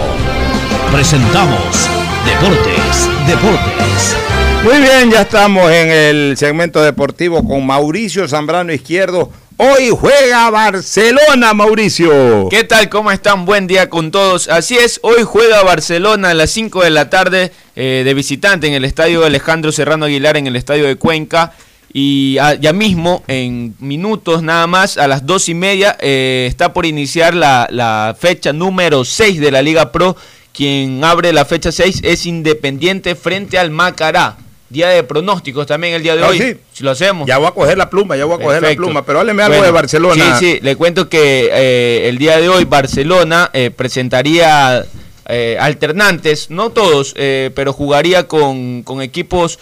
[0.91, 1.89] presentamos
[2.25, 4.26] Deportes, Deportes.
[4.67, 9.31] Muy bien, ya estamos en el segmento deportivo con Mauricio Zambrano Izquierdo.
[9.55, 12.49] Hoy juega Barcelona, Mauricio.
[12.49, 12.89] ¿Qué tal?
[12.89, 13.45] ¿Cómo están?
[13.45, 14.49] Buen día con todos.
[14.49, 18.73] Así es, hoy juega Barcelona a las 5 de la tarde eh, de visitante en
[18.73, 21.53] el estadio Alejandro Serrano Aguilar, en el estadio de Cuenca.
[21.93, 26.73] Y ah, ya mismo, en minutos nada más, a las dos y media, eh, está
[26.73, 30.17] por iniciar la, la fecha número 6 de la Liga Pro.
[30.51, 34.35] Quien abre la fecha 6 es Independiente frente al Macará.
[34.69, 36.37] Día de pronósticos también el día de Ah, hoy.
[36.39, 36.57] sí.
[36.73, 37.25] Si lo hacemos.
[37.27, 39.53] Ya voy a coger la pluma, ya voy a coger la pluma, pero hábleme algo
[39.55, 40.37] Bueno, de Barcelona.
[40.39, 44.83] Sí, sí, le cuento que eh, el día de hoy Barcelona eh, presentaría
[45.29, 49.59] eh, alternantes, no todos, pero jugaría con, con equipos,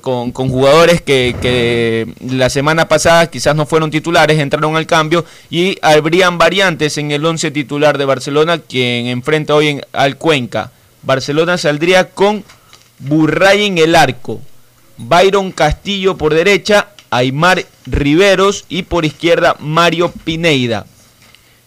[0.00, 5.24] con, con jugadores que, que la semana pasada quizás no fueron titulares, entraron al cambio
[5.50, 10.70] y habrían variantes en el 11 titular de Barcelona, quien enfrenta hoy en, al Cuenca.
[11.02, 12.44] Barcelona saldría con
[13.02, 14.40] Burray en el arco,
[14.96, 20.86] Byron Castillo por derecha, Aymar Riveros y por izquierda Mario Pineida.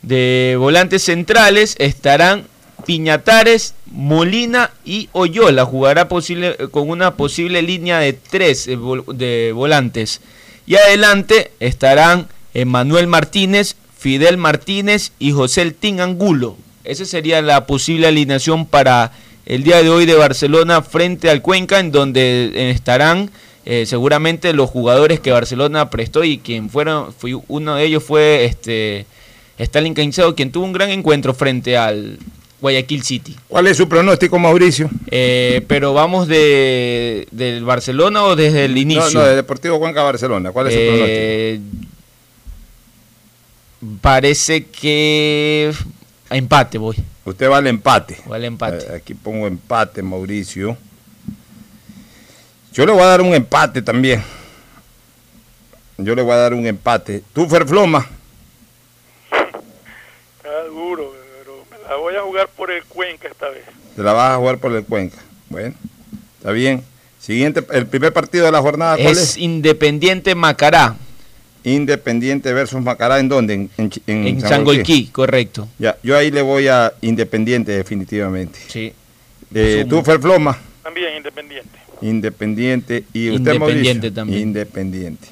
[0.02, 2.46] De volantes centrales estarán
[2.86, 5.66] Piñatares, Molina y Oyola.
[5.66, 8.78] Jugará posible, con una posible línea de tres eh,
[9.14, 10.22] de volantes.
[10.68, 16.58] Y adelante estarán Emanuel Martínez, Fidel Martínez y José El Tin Angulo.
[16.84, 19.12] Esa sería la posible alineación para
[19.46, 23.30] el día de hoy de Barcelona frente al Cuenca, en donde eh, estarán
[23.66, 28.46] eh, seguramente los jugadores que Barcelona prestó y quien fueron, fue, uno de ellos fue
[28.46, 29.06] este
[29.58, 32.20] Stalin Caicedo, quien tuvo un gran encuentro frente al
[32.62, 33.36] Guayaquil City.
[33.48, 34.90] ¿Cuál es su pronóstico, Mauricio?
[35.12, 39.20] Eh, pero vamos de del Barcelona o desde el No, inicio.
[39.20, 40.52] no, de Deportivo Cuenca Barcelona.
[40.52, 41.86] ¿Cuál es su pronóstico?
[44.02, 45.72] Parece que
[46.36, 46.96] a empate voy.
[47.24, 48.18] Usted va al empate.
[48.26, 48.86] Voy al empate.
[48.86, 50.78] Eh, Aquí pongo empate, Mauricio.
[52.74, 54.22] Yo le voy a dar un empate también.
[55.98, 57.24] Yo le voy a dar un empate.
[57.34, 58.06] ¿Tú, Ferfloma?
[60.38, 63.64] Está duro, pero me la voy a jugar por el Cuenca esta vez.
[63.96, 65.18] Te la vas a jugar por el Cuenca.
[65.50, 65.74] Bueno,
[66.38, 66.84] está bien.
[67.20, 69.38] Siguiente, el primer partido de la jornada, ¿cuál Es es?
[69.38, 70.96] Independiente Macará
[71.66, 73.54] Independiente versus Macará, ¿en dónde?
[73.56, 73.70] En,
[74.08, 74.42] en,
[75.12, 75.68] correcto.
[75.80, 78.60] Ya, yo ahí le voy a Independiente definitivamente.
[78.68, 78.94] Sí.
[79.54, 79.90] Eh, Sumo.
[79.90, 81.80] tú, Ferfloma, También independiente.
[82.02, 84.14] Independiente y usted, Independiente Mauricio?
[84.14, 84.42] también.
[84.42, 85.28] Independiente.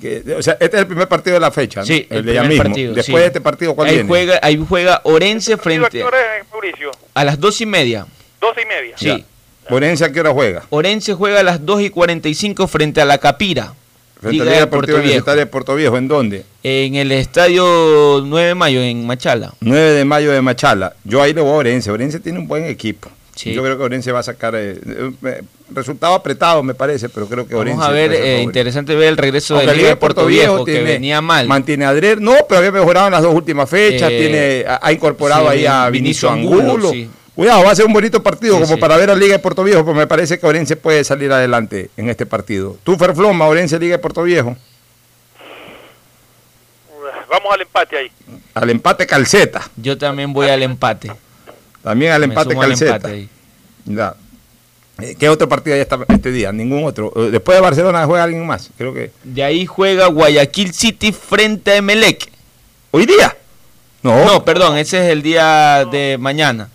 [0.00, 1.86] Que- o sea, este es el primer partido de la fecha, ¿no?
[1.86, 2.64] Sí, el, de ya primer mismo.
[2.64, 2.94] partido.
[2.94, 3.20] Después sí.
[3.20, 4.08] de este partido, ¿cuál ahí viene?
[4.08, 6.90] Juega, ahí juega Orense ¿A frente qué hora es, Mauricio?
[7.14, 8.06] a las dos y media.
[8.40, 8.96] Dos y media.
[8.98, 9.24] Sí.
[9.70, 10.64] Orense, ¿a qué hora juega?
[10.70, 13.74] Orense juega a las 2 y 45 frente a la Capira.
[14.22, 15.08] La Puerto Deportiva Viejo.
[15.08, 16.44] Universitaria de Puerto Viejo, ¿en dónde?
[16.62, 19.52] En el estadio 9 de mayo, en Machala.
[19.60, 20.94] 9 de mayo de Machala.
[21.04, 21.90] Yo ahí le voy a Orense.
[21.90, 23.10] Orense tiene un buen equipo.
[23.34, 23.52] Sí.
[23.54, 24.78] Yo creo que Orense va a sacar eh,
[25.24, 27.78] eh, resultado apretado, me parece, pero creo que Orense.
[27.78, 30.92] Vamos a ver, eh, interesante ver el regreso de Liga de Puerto Viejo, que tiene-
[30.92, 31.48] venía mal.
[31.48, 34.10] Mantiene a no, pero había mejorado en las dos últimas fechas.
[34.10, 36.90] Eh, tiene, ha, ha incorporado sí, ahí a Vinicio Vinicio Angulo, Angulo.
[36.90, 37.08] sí.
[37.34, 38.80] Cuidado, va a ser un bonito partido Sí, como sí.
[38.80, 41.90] para ver a Liga de Puerto Viejo, pero me parece que Orense puede salir adelante
[41.96, 42.76] en este partido.
[42.84, 44.56] Tú, Ferfloma, Orense, Liga de Puerto Viejo.
[47.30, 48.10] Vamos al empate ahí.
[48.54, 49.62] Al empate calceta.
[49.76, 51.10] Yo también voy al empate.
[51.82, 52.96] También al empate sumo al calceta.
[52.96, 53.28] empate ahí.
[53.86, 54.14] Ya.
[55.00, 56.52] Eh, ¿Qué otro partido ya está este día?
[56.52, 57.10] Ningún otro.
[57.16, 58.68] Eh, Después de Barcelona juega alguien más.
[58.76, 59.10] Creo que.
[59.24, 62.30] De ahí juega Guayaquil City frente a Emelec.
[62.90, 63.34] ¿Hoy día?
[64.02, 64.24] No.
[64.26, 66.68] No, perdón, ese es el día de mañana.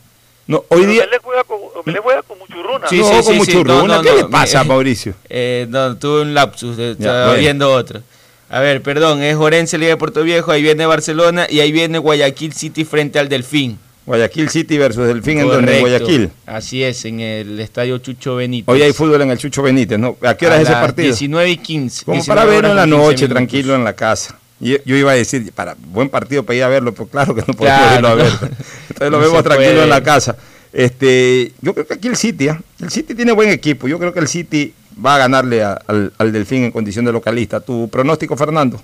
[0.47, 1.05] No, hoy Pero día.
[1.05, 2.87] Melec juega con, Melec juega con Muchurruna.
[2.87, 3.37] Sí, no, sí, con sí, sí.
[3.37, 3.95] Muchurruna.
[3.97, 5.13] No, ¿Qué le pasa, Mauricio?
[5.29, 8.01] Eh, no, tuve un lapsus, eh, Ya, estaba viendo otro.
[8.49, 11.97] A ver, perdón, es Orense Liga de Puerto Viejo, ahí viene Barcelona y ahí viene
[11.97, 13.77] Guayaquil City frente al Delfín.
[14.05, 15.81] Guayaquil City versus Delfín en donde.
[15.81, 16.31] Guayaquil.
[16.45, 18.73] Así es, en el estadio Chucho Benítez.
[18.73, 20.15] Hoy hay fútbol en el Chucho Benítez, ¿no?
[20.21, 21.07] ¿A qué hora A es ese partido?
[21.07, 22.05] 19 y 15.
[22.05, 23.35] Como 19 para verlo en la con 15 noche, minutos.
[23.35, 24.39] tranquilo en la casa.
[24.59, 27.41] Y yo iba a decir, para buen partido para ir a verlo, pero claro que
[27.47, 28.25] no podemos Claro, irlo a ver.
[28.25, 28.47] no.
[28.49, 29.83] Entonces lo No vemos tranquilo puede.
[29.83, 30.35] en la casa.
[30.73, 32.61] Este, yo creo que aquí el City, ¿ah?
[32.81, 33.87] el City tiene buen equipo.
[33.87, 37.11] Yo creo que el City va a ganarle a- al, al Delfín en condición de
[37.11, 37.59] localista.
[37.59, 38.81] ¿Tu pronóstico, Fernando?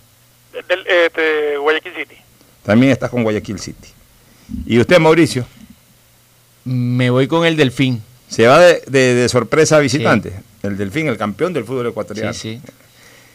[0.53, 2.15] Del, este, Guayaquil City.
[2.63, 3.89] También estás con Guayaquil City.
[4.67, 5.45] ¿Y usted, Mauricio?
[6.65, 8.01] Me voy con el Delfín.
[8.30, 10.34] Se va de, de- de sorpresa a visitante.
[10.63, 12.34] El Delfín, el campeón del fútbol ecuatoriano.
[12.34, 12.74] Sí, sí.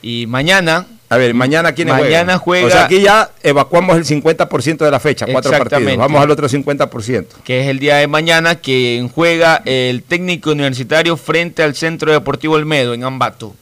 [0.02, 0.86] Y mañana.
[1.10, 5.00] A ver, mañana quiénes Mañana juega- O sea, aquí ya evacuamos el 50% de la
[5.00, 5.96] fecha, cuatro partidos.
[5.96, 7.26] Vamos al otro 50%.
[7.44, 12.54] que es el día de mañana, que juega el técnico universitario frente al Centro Deportivo
[12.56, 13.54] Olmedo en Ambato.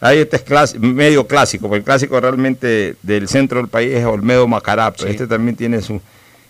[0.00, 4.04] Ahí este es clas- medio clásico, porque el clásico realmente del centro del país es
[4.04, 6.00] Olmedo Macará, pero este también tiene su...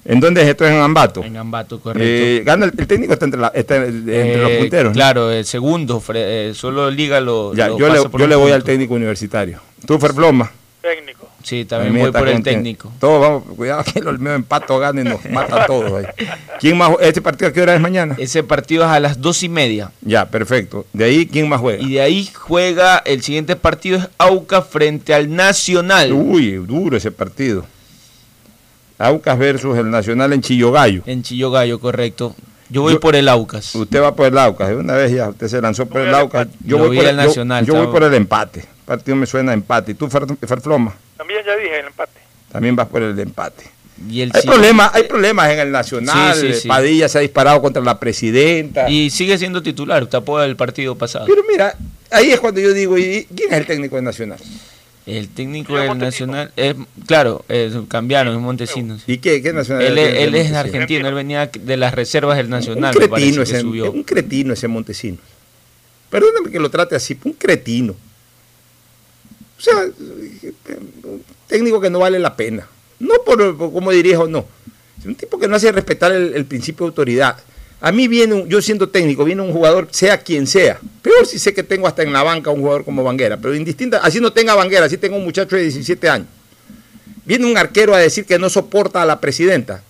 [0.09, 0.65] ¿En dónde es esto?
[0.65, 1.23] ¿Es en Ambato?
[1.25, 2.07] En Ambato, correcto.
[2.09, 4.91] Eh, gana el, el técnico está entre, la- está entre los Eh, punteros.
[4.93, 4.95] ¿no?
[4.95, 7.55] Claro, el segundo, eh, solo Liga lo.
[7.55, 9.61] Ya, lo yo le, por yo le voy al técnico universitario.
[9.87, 10.51] ¿Tú, Ferfloma?
[10.81, 11.29] Técnico.
[11.43, 12.93] Sí, también voy por el técnico.
[13.01, 15.93] Todos vamos, cuidado que el Olmedo empato gane y nos mata a todos.
[15.93, 16.27] ahí.
[16.61, 16.93] ¿Quién más?
[17.01, 18.15] ¿Este partido a qué hora es mañana?
[18.19, 19.91] Ese partido es a las dos y media.
[20.03, 20.87] Ya, perfecto.
[20.93, 21.83] De ahí, ¿quién más juega?
[21.83, 26.13] Y de ahí juega el siguiente partido es Auca frente al Nacional.
[26.13, 27.65] Uy, duro ese partido.
[28.99, 31.03] Aucas versus el Nacional en Chillogallo.
[31.07, 32.35] En Chillogallo, correcto.
[32.69, 33.75] Yo voy Yo- por el Aucas.
[33.75, 34.69] Usted va por el Aucas.
[34.69, 36.49] De una vez ya usted se lanzó por el Aucas.
[36.65, 38.61] Yo Yo voy voy por al el, yo- Nacional, Yo, voy por el empate.
[38.61, 39.93] El partido me suena a empate.
[39.93, 40.95] ¿Y tú, Fer- Ferfloma?
[41.17, 42.13] También ya dije el empate.
[42.51, 43.65] También vas por el empate.
[44.11, 46.35] Y el Hay problemas, hay problemas en el Nacional.
[46.35, 46.69] Sí, sí, sí.
[46.69, 48.91] Padilla se ha disparado contra la presidenta.
[48.91, 51.25] Y sigue siendo titular, tapó el partido pasado.
[51.27, 51.75] Pero mira,
[52.11, 54.39] ahí es cuando yo digo, ¿y quién es el técnico del Nacional?
[55.07, 56.75] El técnico del Nacional, es,
[57.07, 59.05] claro, es, cambiaron, es Montesinos.
[59.07, 59.85] ¿Y qué, qué Nacional?
[59.85, 63.43] Él, es él es argentino, él venía de las reservas del Nacional, un cretino, que
[63.43, 63.93] ese, subió.
[63.93, 65.21] un cretino ese Montesinos.
[66.11, 67.95] Perdóname que lo trate así, un cretino.
[69.57, 72.67] O sea, un técnico que no vale la pena.
[72.99, 74.45] No por, por cómo dirige o no.
[74.99, 77.37] Es un tipo que no hace respetar el, el principio de autoridad.
[77.81, 80.81] A mí viene, un- yo siendo técnico, viene un jugador, sea quien sea.
[81.03, 83.99] Peor si sé que tengo hasta en la banca un jugador como Vanguera, pero indistinta,
[83.99, 86.29] así no tenga Vanguera, así tengo un muchacho de 17 años.
[87.25, 89.83] Viene un arquero a decir que no soporta a la presidenta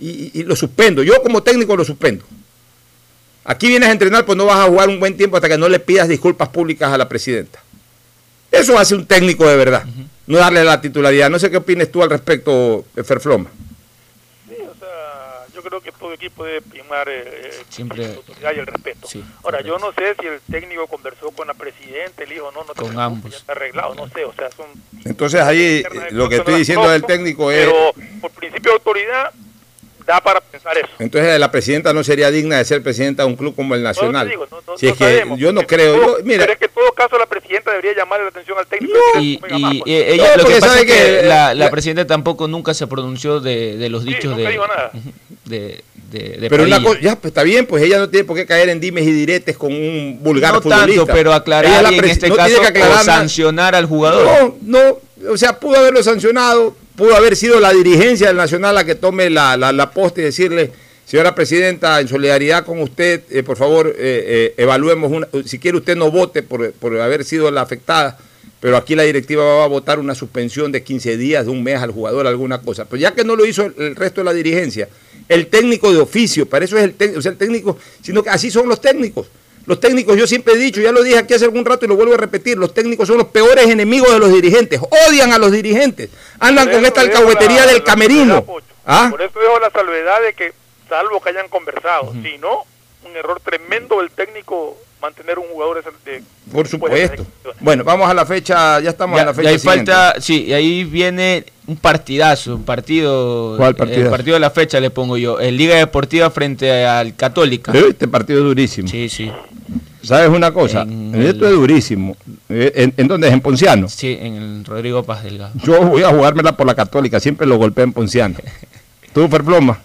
[0.00, 1.02] y, lo suspendo.
[1.02, 2.24] Yo como técnico lo suspendo.
[3.44, 5.68] Aquí vienes a entrenar, pues no vas a jugar un buen tiempo hasta que no
[5.68, 7.60] le pidas disculpas públicas a la presidenta.
[8.50, 9.84] Eso hace un técnico de verdad,
[10.26, 11.28] no darle la titularidad.
[11.30, 13.50] No sé qué opines tú al respecto, Ferfloma.
[15.58, 19.08] Yo creo que todo equipo debe primar eh, Siempre- la autoridad y el respeto.
[19.08, 22.62] Sí, Ahora, yo no sé si el técnico conversó con la presidenta, el hijo no,
[22.62, 23.32] no te Con ambos.
[23.32, 24.66] ya está arreglado, no sé, o sea, son
[25.04, 29.32] Entonces ahí eh, lo que estoy diciendo del técnico es, pero por principio de autoridad
[30.08, 30.88] da para pensar eso.
[30.98, 34.26] entonces la presidenta no sería digna de ser presidenta de un club como el Nacional.
[34.26, 36.18] No, te digo, no- no- si no es que sabemos, yo no creo, en todo-
[36.18, 38.66] yo- mira, pero es que en todo caso la presidenta debería llamarle la atención al
[38.66, 38.94] técnico.
[39.20, 39.90] Y, decirle, "Venga, más, y, pues".
[39.92, 42.86] eh, ella, No, lo que pasa sabe es que, que la, presidenta tampoco nunca se
[42.86, 44.90] pronunció de, de los dichos nunca de, nada.
[45.44, 46.88] de, de, de pero una Padilla.
[46.88, 49.12] cosa, ya pues, está bien, pues ella no tiene por qué caer en dimes y
[49.12, 51.00] diretes con un vulgar no futbolista.
[51.04, 54.56] tanto, pero aclarar en este no tiene que aclarar o sancionar al jugador.
[54.62, 54.78] No,
[55.20, 58.96] no, o sea, pudo haberlo sancionado, pudo haber sido la dirigencia del Nacional la que
[58.96, 60.72] tome la, la, la posta y decirle,
[61.06, 65.78] señora presidenta, en solidaridad con usted, eh, por favor, eh, eh, evaluemos, una, si quiere
[65.78, 68.18] usted no vote por, por haber sido la afectada,
[68.58, 71.80] pero aquí la directiva va a votar una suspensión de 15 días, de un mes
[71.80, 72.84] al jugador, alguna cosa.
[72.86, 74.88] Pero ya que no lo hizo el, resto de la dirigencia,
[75.28, 78.68] el técnico de oficio, para eso es el o el técnico, sino que así son
[78.68, 79.28] los técnicos.
[79.68, 81.94] Los técnicos, yo siempre he dicho, ya lo dije aquí hace algún rato y lo
[81.94, 85.52] vuelvo a repetir, los técnicos son los peores enemigos de los dirigentes, odian a los
[85.52, 86.08] dirigentes,
[86.40, 88.44] andan con esta alcahuetería la- del la camerino.
[88.86, 89.08] ¿Ah?
[89.10, 90.52] Por eso dejo la salvedad de que,
[90.88, 92.64] salvo que hayan conversado, si no,
[93.08, 97.24] un error tremendo del técnico mantener un jugador de, Por supuesto.
[97.60, 99.92] Bueno, vamos a la fecha, ya estamos Ya, a la y fecha ahí siguiente.
[99.92, 104.04] falta, sí, y ahí viene un partidazo, un partido, ¿Cuál partidazo?
[104.06, 107.70] el partido de la fecha le pongo yo, el Liga Deportiva frente al Católica.
[107.72, 108.88] Este partido es durísimo.
[108.88, 109.30] Sí, sí.
[110.02, 110.86] ¿Sabes una cosa?
[111.14, 112.16] Esto es durísimo.
[112.48, 113.34] Eh, ¿En, en dónde es?
[113.34, 113.88] ¿En Ponciano?
[113.88, 115.52] Sí, en el Rodrigo Paz Delgado.
[115.62, 118.36] Yo voy a jugármela por la Católica, siempre lo golpeé en Ponciano.
[119.12, 119.80] ¿Tú, Ferploma?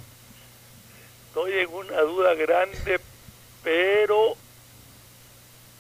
[1.30, 3.00] Estoy en una duda grande,
[3.64, 4.36] pero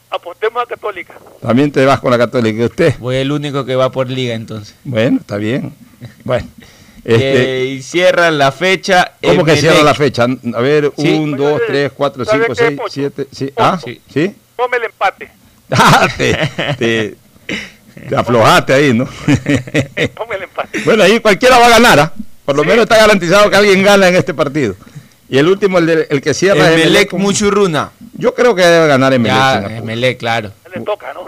[0.10, 1.14] apostemos a Católica.
[1.42, 2.62] También te vas con la Católica.
[2.62, 2.96] ¿Y usted?
[3.00, 4.76] Voy el único que va por Liga entonces.
[4.84, 5.74] Bueno, está bien.
[6.24, 6.48] Bueno.
[7.06, 9.12] Eh, Este, y cierra la fecha.
[9.22, 9.60] ¿Cómo que Emelec.
[9.60, 10.26] cierra la fecha?
[10.56, 11.10] A ver, Sí.
[11.10, 12.90] un, dos, tres, cuatro, ¿Sabe cinco, qué, seis, Pocho?
[12.94, 13.52] siete, sí.
[13.58, 13.80] ¿Ah?
[13.84, 14.02] Sí.
[14.14, 14.36] ¿Sí?
[14.56, 15.30] Tome el empate.
[15.76, 16.38] Ah, te,
[16.78, 17.16] te-
[18.08, 19.06] te aflojaste ahí, ¿no?
[20.16, 20.80] Tome el empate.
[20.86, 22.14] bueno, ahí cualquiera va a ganar, ¿ah?
[22.46, 24.76] Por lo menos está garantizado que alguien gana en este partido.
[25.30, 27.92] Y el último, el, de- el que cierra es Emelec Emelec con- Muchurruna.
[28.14, 29.36] Yo creo que debe ganar Emelec.
[29.36, 29.78] Ya.
[29.78, 30.52] Emelec, claro.
[30.76, 31.22] Le toca, ¿no?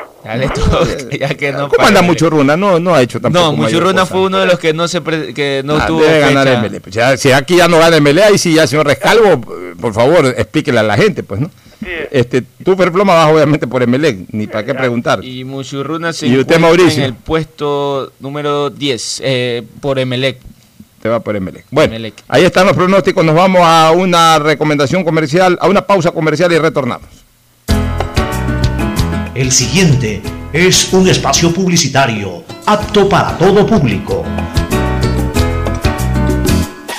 [0.53, 0.85] Todo,
[1.19, 2.57] ya que no ¿Cómo anda Muchurruna?
[2.57, 3.45] No, no ha hecho tampoco.
[3.45, 4.05] No, Muchurruna cosa.
[4.07, 6.81] fue uno de los que no se pre- que no Ah, tuvo debe ganar.
[6.81, 9.93] Pues ya- si aquí ya no gana MLE, ahí sí ya, señor Rescalvo, eh, por
[9.93, 11.51] favor, explíquele a la gente, pues, ¿no?
[12.09, 15.23] Este, tú, Perploma, vas obviamente por MLE, ni para qué preguntar.
[15.23, 16.99] Y Muchurruna se ¿Y usted, Mauricio?
[17.03, 20.39] en el puesto número 10 eh, por Emelec.
[21.03, 21.63] Te va por MLE.
[21.69, 21.95] Bueno,
[22.27, 23.23] ahí están los pronósticos.
[23.23, 27.07] Nos vamos a una recomendación comercial, a una pausa comercial y retornamos.
[29.35, 30.21] El siguiente
[30.53, 34.23] es un espacio publicitario apto para todo público.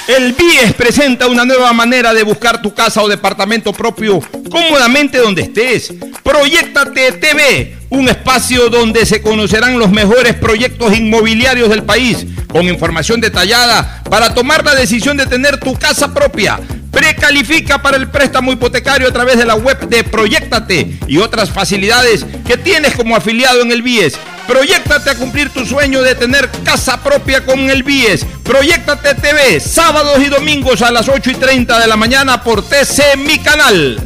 [0.07, 5.43] El BIES presenta una nueva manera de buscar tu casa o departamento propio cómodamente donde
[5.43, 5.95] estés.
[6.23, 13.19] Proyectate TV, un espacio donde se conocerán los mejores proyectos inmobiliarios del país, con información
[13.19, 16.61] detallada para tomar la decisión de tener tu casa propia.
[16.97, 22.25] Precalifica para el préstamo hipotecario a través de la web de Proyectate y otras facilidades
[22.47, 24.15] que tienes como afiliado en el BIES.
[24.47, 28.25] Proyectate a cumplir tu sueño de tener casa propia con el BIES.
[28.43, 33.19] Proyectate TV, sábados y domingos a las 8 y 30 de la mañana por TC
[33.19, 34.01] Mi Canal.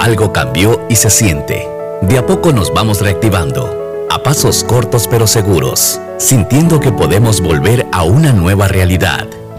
[0.00, 1.66] Algo cambió y se siente.
[2.02, 7.86] De a poco nos vamos reactivando, a pasos cortos pero seguros, sintiendo que podemos volver
[7.90, 9.26] a una nueva realidad.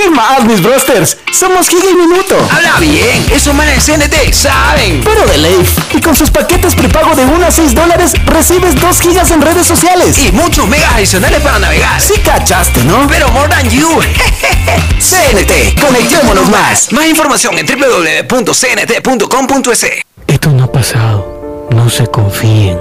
[0.00, 1.16] ¿Qué más, mis brosters?
[1.32, 2.36] Somos Giga y Minuto.
[2.52, 5.02] Habla bien, esos manes de CNT saben.
[5.02, 5.68] Pero de ley.
[5.92, 9.66] Y con sus paquetes prepago de 1 a 6 dólares, recibes 2 gigas en redes
[9.66, 10.16] sociales.
[10.18, 12.00] Y muchos megas adicionales para navegar.
[12.00, 13.08] Sí cachaste, ¿no?
[13.08, 13.88] Pero more than you.
[15.00, 16.92] CNT, conectémonos más.
[16.92, 18.56] Más información en www.cnt.com.es.
[20.28, 21.66] Esto no ha pasado.
[21.70, 22.78] No se confíen.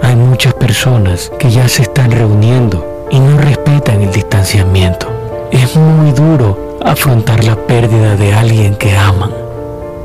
[0.00, 5.11] Hay muchas personas que ya se están reuniendo y no respetan el distanciamiento.
[5.52, 9.30] Es muy duro afrontar la pérdida de alguien que aman.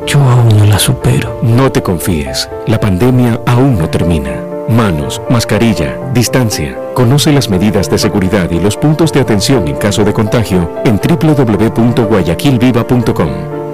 [0.06, 1.40] Yo aún no la supero.
[1.42, 4.36] No te confíes, la pandemia aún no termina.
[4.68, 6.78] Manos, mascarilla, distancia.
[6.94, 11.00] Conoce las medidas de seguridad y los puntos de atención en caso de contagio en
[11.00, 13.57] www.guayaquilviva.com.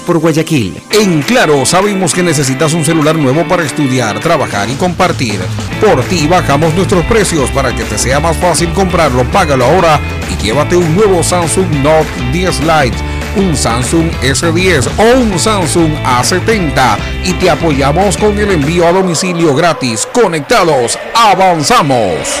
[0.00, 0.82] por Guayaquil.
[0.90, 5.40] En Claro, sabemos que necesitas un celular nuevo para estudiar, trabajar y compartir.
[5.80, 9.24] Por ti bajamos nuestros precios para que te sea más fácil comprarlo.
[9.24, 10.00] Págalo ahora
[10.32, 12.96] y llévate un nuevo Samsung Note 10 Lite,
[13.36, 19.54] un Samsung S10 o un Samsung A70 y te apoyamos con el envío a domicilio
[19.54, 20.06] gratis.
[20.12, 22.40] Conectados, avanzamos.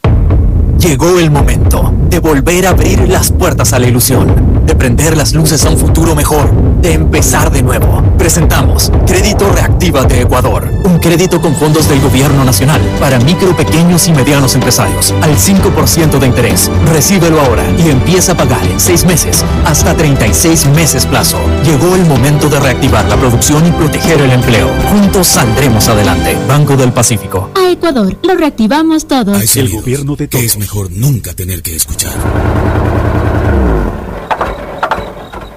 [0.81, 5.35] Llegó el momento de volver a abrir las puertas a la ilusión, de prender las
[5.35, 6.51] luces a un futuro mejor,
[6.81, 8.00] de empezar de nuevo.
[8.21, 14.07] Presentamos Crédito Reactiva de Ecuador, un crédito con fondos del gobierno nacional para micro, pequeños
[14.07, 16.69] y medianos empresarios al 5% de interés.
[16.93, 21.39] Recíbelo ahora y empieza a pagar en 6 meses hasta 36 meses plazo.
[21.65, 24.69] Llegó el momento de reactivar la producción y proteger el empleo.
[24.91, 26.37] Juntos saldremos adelante.
[26.47, 27.49] Banco del Pacífico.
[27.55, 29.55] A Ecuador, lo reactivamos todos.
[29.55, 30.41] el gobierno de todos.
[30.41, 32.13] Que es mejor nunca tener que escuchar.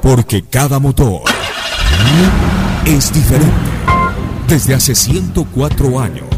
[0.01, 1.34] Porque cada motor
[2.87, 3.53] es diferente.
[4.49, 6.27] Desde hace 104 años,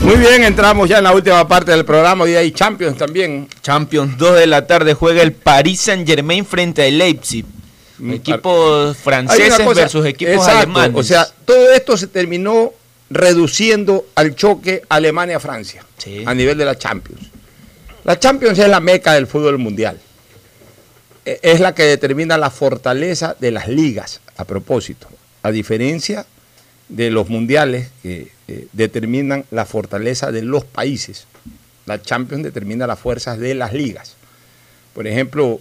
[0.00, 2.24] Muy bien, entramos ya en la última parte del programa.
[2.24, 3.48] Hoy hay Champions también.
[3.62, 7.44] Champions, 2 de la tarde juega el Paris Saint Germain frente al Leipzig.
[8.10, 10.96] Equipos Hay franceses cosa- versus equipos exacto, alemanes.
[10.96, 12.72] O sea, todo esto se terminó
[13.10, 15.84] reduciendo al choque Alemania-Francia
[16.26, 17.20] a nivel de la Champions.
[18.04, 20.00] La Champions es la meca del fútbol mundial.
[21.24, 25.06] E- Es la que determina la fortaleza de las ligas, a propósito.
[25.44, 26.26] A diferencia
[26.92, 31.26] de los mundiales que eh, determinan la fortaleza de los países.
[31.86, 34.16] La Champions determina las fuerzas de las ligas.
[34.94, 35.60] Por ejemplo,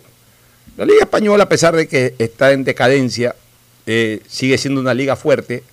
[0.78, 3.36] la Liga Española, a pesar de que está en decadencia,
[3.86, 5.64] eh, sigue siendo una liga fuerte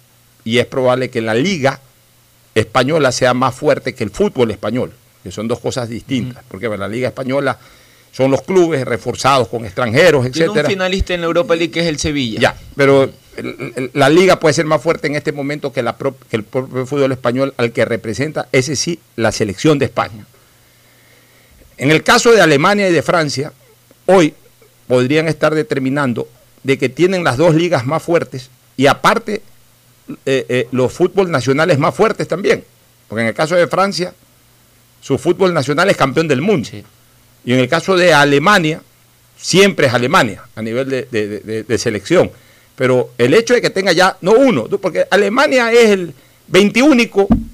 [0.45, 1.81] y es probable que la Liga
[2.55, 4.93] Española sea más fuerte que el fútbol español,
[5.25, 6.45] que son dos cosas distintas.
[6.47, 7.59] Porque la Liga Española
[8.13, 11.87] son los clubes reforzados con extranjeros, Tiene un finalista en la Europa League que es
[11.87, 12.41] el Sevilla.
[12.41, 13.11] Ya, pero
[13.93, 16.87] la liga puede ser más fuerte en este momento que, la pro- que el propio
[16.87, 20.27] fútbol español al que representa, ese sí, la selección de España.
[21.77, 23.53] En el caso de Alemania y de Francia,
[24.07, 24.35] hoy
[24.87, 26.29] podrían estar determinando
[26.63, 29.43] de que tienen las dos ligas más fuertes y aparte
[30.27, 32.65] eh, eh, los fútbol nacionales más fuertes también.
[33.07, 34.13] Porque en el caso de Francia,
[35.01, 36.69] su fútbol nacional es campeón del mundo.
[37.45, 38.83] Y en el caso de Alemania,
[39.37, 42.31] siempre es Alemania a nivel de, de- de- de- de selección.
[42.79, 46.15] Pero el hecho de que tenga ya, no uno, porque Alemania es el
[46.47, 47.03] 21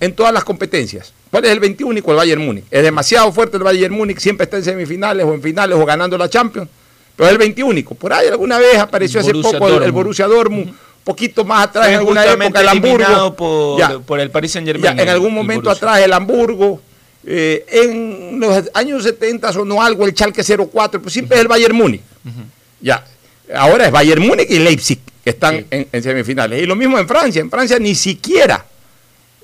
[0.00, 1.14] en todas las competencias.
[1.30, 1.98] ¿Cuál es el 21?
[1.98, 2.64] El Bayern Múnich.
[2.70, 6.18] Es demasiado fuerte el Bayern Múnich, siempre está en semifinales o en finales o ganando
[6.18, 6.68] la Champions.
[7.16, 7.82] Pero es el 21.
[7.98, 9.92] Por ahí alguna vez apareció hace Borussia poco el.
[9.92, 13.34] Borussia Dortmund, un poquito más atrás Fue en alguna época el Hamburgo.
[13.34, 13.98] por, Ya.
[14.00, 15.00] por el Paris Saint Ya, Germain.
[15.00, 16.82] en algún momento atrás el Hamburgo,
[17.26, 21.74] eh, en los años 70 sonó algo el Schalke 04, pues siempre es el Bayern
[21.74, 22.02] Múnich.
[22.80, 23.04] Ya,
[23.56, 26.62] ahora es Bayern Múnich y Leipzig que están en, en semifinales.
[26.62, 28.66] Y lo mismo en Francia, en Francia ni siquiera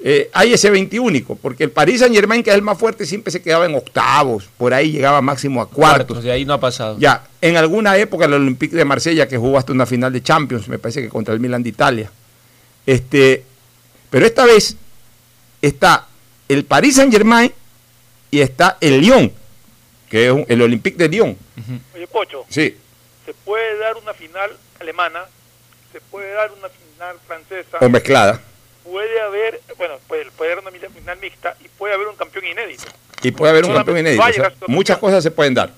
[0.03, 3.31] eh, hay ese 21, porque el Paris Saint Germain, que es el más fuerte, siempre
[3.31, 6.07] se quedaba en octavos, por ahí llegaba máximo a cuartos.
[6.07, 6.97] Cuartos, de ahí no ha pasado.
[6.99, 10.69] Ya, en alguna época el Olympique de Marsella, que jugó hasta una final de Champions,
[10.69, 12.11] me parece que contra el Milan de Italia.
[12.87, 13.45] Este,
[14.09, 14.77] pero esta vez
[15.61, 16.07] está
[16.49, 17.53] el Paris Saint Germain
[18.31, 19.31] y está el Lyon,
[20.09, 21.37] que es un- el Olympique de Lyon.
[21.95, 22.75] Oye, Pocho, Sí,
[23.27, 24.51] se puede dar una final
[24.81, 25.21] alemana,
[26.11, 28.41] puede dar una final francesa, o mezclada.
[28.85, 32.85] puede haber, bueno, puede, puede haber una final mixta y puede haber un campeón inédito.
[33.23, 34.23] Y puede haber un campeón inédito.
[34.23, 35.71] o sea, Bayern muchas cosas se pueden dar.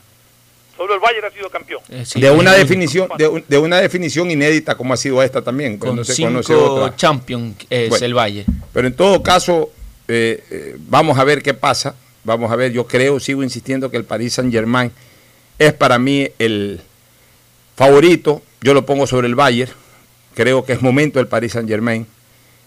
[0.77, 1.83] Solo el Bayern ha sido campeón.
[1.89, 5.79] de una definición, de, un- de una definición inédita como ha sido esta también.
[5.79, 6.97] pues Con no se cinco conoce otra.
[6.97, 8.07] Champions es Bueno.
[8.07, 8.45] el Valle.
[8.73, 9.71] Pero en todo caso,
[10.09, 11.95] eh, eh, vamos a ver qué pasa.
[12.25, 14.91] Vamos a ver, yo creo, sigo insistiendo que el Paris Saint Germain
[15.59, 16.81] es para mí el
[17.77, 18.43] favorito.
[18.61, 19.71] Yo lo pongo sobre el Bayern.
[20.35, 22.07] Creo que es momento del Paris Saint Germain.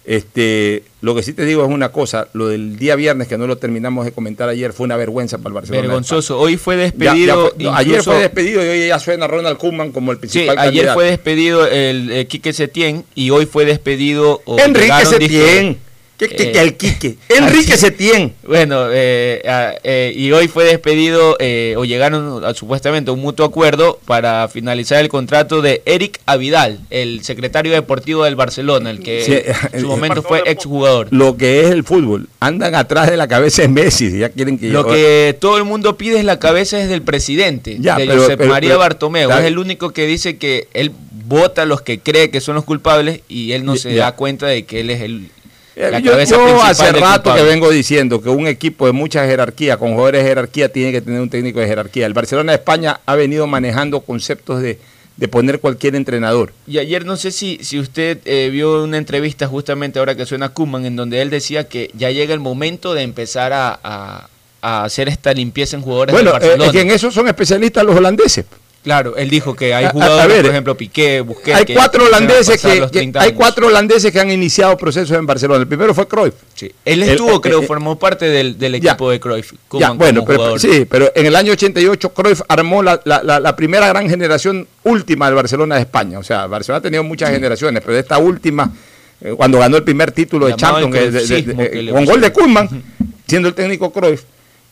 [0.07, 3.47] Este, lo que sí te digo es una cosa, lo del día viernes que no
[3.47, 5.81] lo terminamos de comentar ayer fue una vergüenza para el Barcelona.
[5.87, 6.39] Vergonzoso.
[6.39, 7.53] Hoy fue Ya- ya despedido.
[7.57, 10.65] fue- ayer fue despedido y hoy ya suena Ronald Koeman como el Sí, principal ayer
[10.73, 10.93] candidato.
[10.93, 14.43] fue despedido el eh, Quique Setién y hoy fue despedido.
[14.45, 15.79] o Enrique Setién.
[16.17, 17.15] ¿Qué, qué- eh, qué el Quique?
[17.29, 18.33] Enrique así- Setién.
[18.47, 19.41] Bueno, eh,
[19.83, 21.37] eh, y hoy fue despedido
[21.77, 26.79] o llegaron a, supuestamente a un mutuo acuerdo para finalizar el contrato de Eric Avidal,
[26.89, 29.33] el secretario deportivo del Barcelona, el que Sí,
[29.73, 31.07] en su momento fue exjugador.
[31.11, 32.27] Lo que es el fútbol.
[32.39, 34.17] Andan atrás de la cabeza de Messi.
[34.17, 37.77] Ya quieren que Lo que todo el mundo pide es la cabeza es del presidente,
[37.79, 39.31] Ya, de pero- Josep pero- María pero- Bartomeu.
[39.31, 40.91] Es el único que dice que él
[41.27, 44.11] vota a los que cree que son los culpables y él no Ya- se da
[44.13, 45.29] cuenta de que él es el Eh,
[45.75, 49.77] la yo yo hace del rato que vengo diciendo que un equipo de mucha jerarquía,
[49.77, 52.05] con jugadores de jerarquía, tiene que tener un técnico de jerarquía.
[52.05, 54.79] El Barcelona de España ha venido manejando conceptos de
[55.17, 56.51] de poner cualquier entrenador.
[56.67, 60.49] Y ayer no sé si, si usted eh, vio una entrevista justamente ahora que suena
[60.49, 64.27] Kuman, en donde él decía que ya llega el momento de empezar a, a-
[64.61, 66.65] a hacer esta limpieza en jugadores Bueno, de eh, Barcelona.
[66.65, 68.43] es que en eso son especialistas los holandeses.
[68.85, 71.57] Claro, él dijo que hay a- jugadores, a ver, por ejemplo, Piqué, Busquets.
[71.57, 75.17] hay que cuatro holandeses que, los que- 30 hay cuatro holandeses que han iniciado procesos
[75.17, 75.61] en Barcelona.
[75.61, 76.35] El primero fue Cruyff.
[76.61, 78.91] Él El- estuvo, eh, creo, eh, formó parte del, del ya.
[78.91, 79.53] equipo de Cruyff.
[79.73, 83.39] Ya, bueno, como pero, sí, pero en el año 88 Cruyff armó la, la- la-
[83.39, 86.19] la primera gran generación última del Barcelona de España.
[86.19, 88.71] O sea, Barcelona ha tenido muchas generaciones, pero esta última,
[89.19, 92.21] eh, cuando ganó el primer título de Llamado el Champions, de- de- de- con gol
[92.21, 92.31] de.
[92.31, 92.83] Koeman,
[93.27, 94.21] siendo el técnico Cruyff,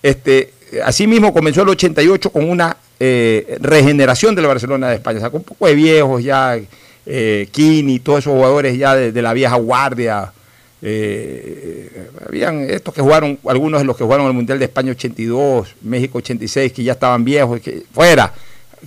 [0.03, 5.19] este, así mismo comenzó el 88 con una eh, regeneración del Barcelona de España.
[5.19, 6.57] Sacó un poco de viejos ya,
[7.05, 10.31] eh, Kini, todos esos jugadores ya de, la vieja guardia.
[10.81, 15.75] eh, habían estos que jugaron, algunos de los que jugaron el Mundial de España 82,
[15.81, 18.33] México 86, que ya estaban viejos, que fuera.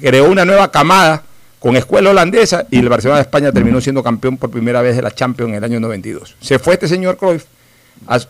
[0.00, 1.22] Creó una nueva camada
[1.58, 5.02] con escuela holandesa y el Barcelona de España terminó siendo campeón por primera vez de
[5.02, 6.36] la Champions en el año 92.
[6.40, 7.44] Se fue este señor Cruyff,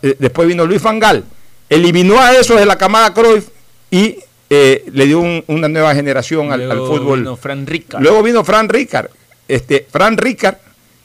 [0.01, 0.99] eh, después vino Luis Van
[1.69, 3.47] eliminó a esos de la camada Cruyff
[3.91, 4.17] y
[4.49, 7.19] eh, le dio un- una nueva generación al, fútbol.
[7.19, 7.67] vino Fran.
[7.99, 9.09] Luego vino Fran Ricard.
[9.47, 10.55] Este, Fran Ricard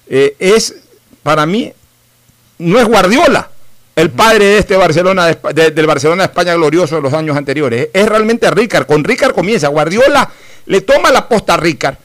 [0.08, 0.74] eh, es,
[1.22, 1.72] para mí,
[2.58, 3.48] no es Guardiola,
[3.96, 7.88] el padre de este Barcelona, de- del Barcelona de España glorioso de los años anteriores.
[7.92, 8.86] Es realmente Ricard.
[8.86, 9.68] Con Ricard comienza.
[9.68, 10.30] Guardiola
[10.66, 11.96] le toma la posta a Ricard.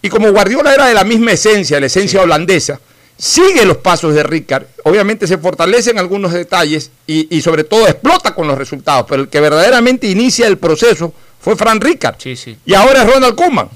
[0.00, 2.80] Y como Guardiola era de la misma esencia, la esencia holandesa,
[3.24, 4.64] sigue los pasos de Ricard.
[4.82, 9.06] Obviamente se fortalecen algunos detalles y, y sobre todo explota con los resultados.
[9.08, 12.16] Pero el que verdaderamente inicia el proceso fue Fran Ricard.
[12.18, 12.56] Sí, sí.
[12.66, 13.68] Y ahora es Ronald Koeman.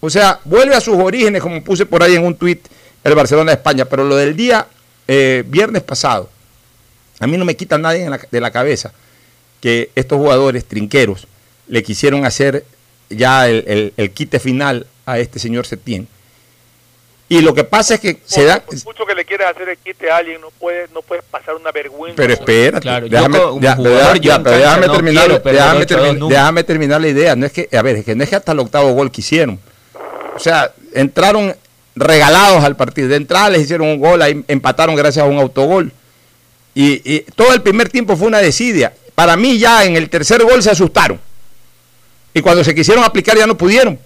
[0.00, 2.66] O sea, vuelve a sus orígenes, como puse por ahí en un tuit,
[3.04, 3.84] el Barcelona de España.
[3.84, 4.66] Pero lo del día
[5.06, 6.30] eh, viernes pasado,
[7.20, 8.92] a mí no me quita nadie en la- de la cabeza
[9.60, 11.26] que estos jugadores trinqueros
[11.66, 12.64] le quisieron hacer
[13.10, 16.08] ya el, el- el quite final a este señor Setién.
[17.30, 18.60] Y lo que pasa es que se da...
[18.60, 21.56] Por mucho que le quieras hacer el quite a alguien, no puedes, no puedes pasar
[21.56, 22.16] una vergüenza.
[22.16, 24.92] Pero espérate, Claro, déjame, ya, pero jugador, ya- yo ya, en pero cancha déjame no
[24.94, 27.36] terminar, quiero déjame, termi- terminar la idea.
[27.36, 29.20] No es que, a ver, es que no es que hasta el octavo gol que
[29.20, 29.60] hicieron.
[30.34, 31.54] O sea, entraron
[31.94, 33.08] regalados al partido.
[33.08, 35.92] De entrada les hicieron un gol, ahí empataron gracias a un autogol.
[36.74, 38.94] Y, y todo el primer tiempo fue una desidia.
[39.14, 41.20] Para mí ya en el tercer gol se asustaron.
[42.32, 43.98] Y cuando se quisieron aplicar ya no pudieron.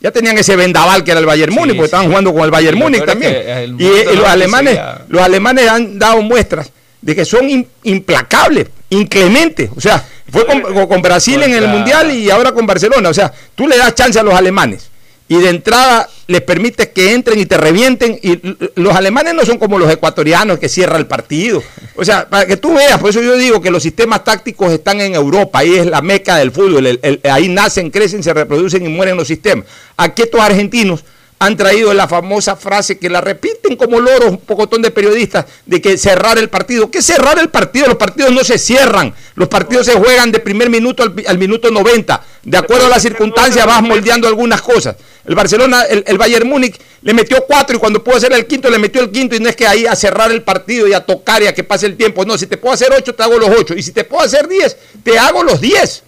[0.00, 1.94] Ya tenían ese vendaval que era el Bayern Múnich, porque sí.
[1.94, 3.76] estaban jugando con el Bayern Múnich también.
[3.78, 4.78] Y, los alemanes,
[5.08, 6.70] los alemanes han dado muestras
[7.02, 9.70] de que son in- implacables, inclementes.
[9.76, 10.46] O sea, fue
[10.88, 13.08] con, Brasil en el Mundial y ahora con Barcelona.
[13.08, 14.89] O sea, tú le das chance a los alemanes
[15.30, 18.18] y de entrada les permites que entren y te revienten.
[18.20, 18.40] Y
[18.74, 21.62] los alemanes no son como los ecuatorianos que cierra el partido.
[21.94, 25.00] O sea, para que tú veas, por eso yo digo que los sistemas tácticos están
[25.00, 26.98] en Europa, ahí es la meca del fútbol,
[27.30, 29.66] ahí nacen, crecen, se reproducen y mueren los sistemas.
[29.96, 31.04] Aquí estos argentinos
[31.42, 35.80] han traído la famosa frase que la repiten como loros un pocotón de periodistas de
[35.80, 36.90] que cerrar el partido.
[36.90, 37.86] ¿Qué cerrar el partido?
[37.86, 39.14] Los partidos no se cierran.
[39.36, 42.22] Los partidos se juegan de primer minuto al, al minuto 90.
[42.42, 44.96] De acuerdo a las circunstancias vas moldeando algunas cosas.
[45.24, 48.68] El Barcelona, el, el Bayern Múnich le metió cuatro y cuando pudo hacer el quinto
[48.68, 51.00] le metió el quinto y no es que ahí a cerrar el partido y a
[51.00, 52.22] tocar y a que pase el tiempo.
[52.26, 54.46] No, si te puedo hacer ocho te hago los ocho y si te puedo hacer
[54.46, 56.02] diez te hago los diez.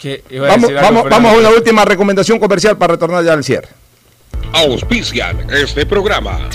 [0.00, 3.44] Que iba a Vamos, vamos, vamos a una última recomendación comercial para retornar ya al
[3.44, 3.68] cierre.
[4.52, 6.48] Auspician este programa.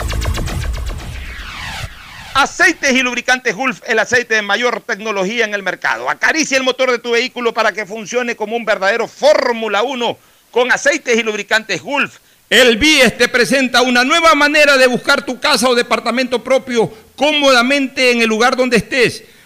[2.34, 6.10] Aceites y lubricantes Gulf, el aceite de mayor tecnología en el mercado.
[6.10, 10.18] Acaricia el motor de tu vehículo para que funcione como un verdadero Fórmula 1
[10.52, 12.18] con aceites y lubricantes Gulf.
[12.50, 18.12] El BIES te presenta una nueva manera de buscar tu casa o departamento propio cómodamente
[18.12, 19.24] en el lugar donde estés.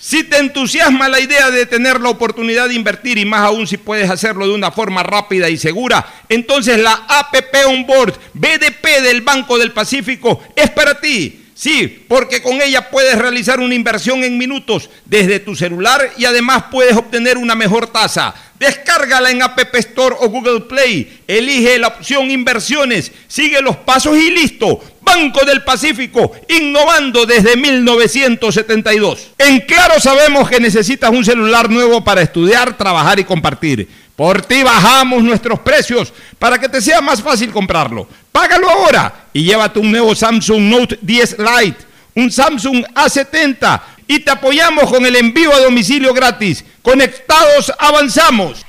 [0.00, 3.76] Si te entusiasma la idea de tener la oportunidad de invertir y más aún si
[3.76, 9.58] puedes hacerlo de una forma rápida y segura, entonces la APP Onboard BDP del Banco
[9.58, 11.47] del Pacífico es para ti.
[11.58, 16.66] Sí, porque con ella puedes realizar una inversión en minutos desde tu celular y además
[16.70, 18.32] puedes obtener una mejor tasa.
[18.60, 21.22] Descárgala en App Store o Google Play.
[21.26, 24.80] Elige la opción inversiones, sigue los pasos y listo.
[25.00, 29.30] Banco del Pacífico, innovando desde 1972.
[29.38, 33.88] En Claro sabemos que necesitas un celular nuevo para estudiar, trabajar y compartir.
[34.18, 38.08] Por ti bajamos nuestros precios para que te sea más fácil comprarlo.
[38.32, 41.78] Págalo ahora y llévate un nuevo Samsung Note 10 Lite,
[42.16, 46.64] un Samsung A70 y te apoyamos con el envío a domicilio gratis.
[46.82, 48.66] Conectados avanzamos.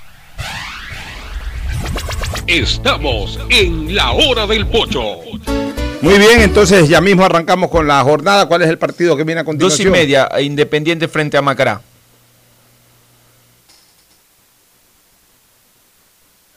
[2.45, 5.01] Estamos en la hora del pocho.
[6.01, 8.45] Muy bien, entonces ya mismo arrancamos con la jornada.
[8.45, 9.87] ¿Cuál es el partido que viene a Dos continuación?
[9.87, 11.81] y media, Independiente frente a Macará.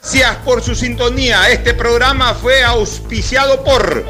[0.03, 1.49] Gracias por su sintonía.
[1.49, 4.03] Este programa fue auspiciado por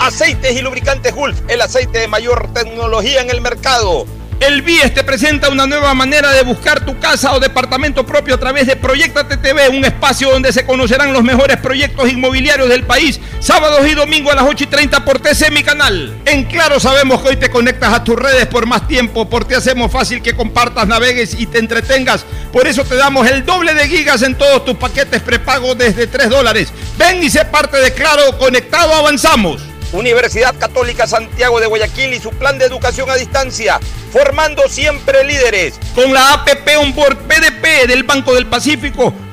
[0.00, 4.06] Aceites y Lubricantes Gulf, el aceite de mayor tecnología en el mercado.
[4.40, 8.38] El BIES te presenta una nueva manera de buscar tu casa o departamento propio a
[8.38, 13.18] través de Proyecta TV, un espacio donde se conocerán los mejores proyectos inmobiliarios del país,
[13.40, 16.16] sábados y domingos a las 8 y 30 por TC Mi Canal.
[16.24, 19.90] En Claro sabemos que hoy te conectas a tus redes por más tiempo, porque hacemos
[19.90, 22.24] fácil que compartas, navegues y te entretengas.
[22.52, 26.30] Por eso te damos el doble de gigas en todos tus paquetes prepago desde 3
[26.30, 26.72] dólares.
[26.96, 29.67] Ven y sé parte de Claro, conectado avanzamos.
[29.92, 33.80] Universidad Católica Santiago de Guayaquil y su plan de educación a distancia,
[34.12, 35.78] formando siempre líderes.
[35.94, 39.14] Con la APP Onboard PDP del Banco del Pacífico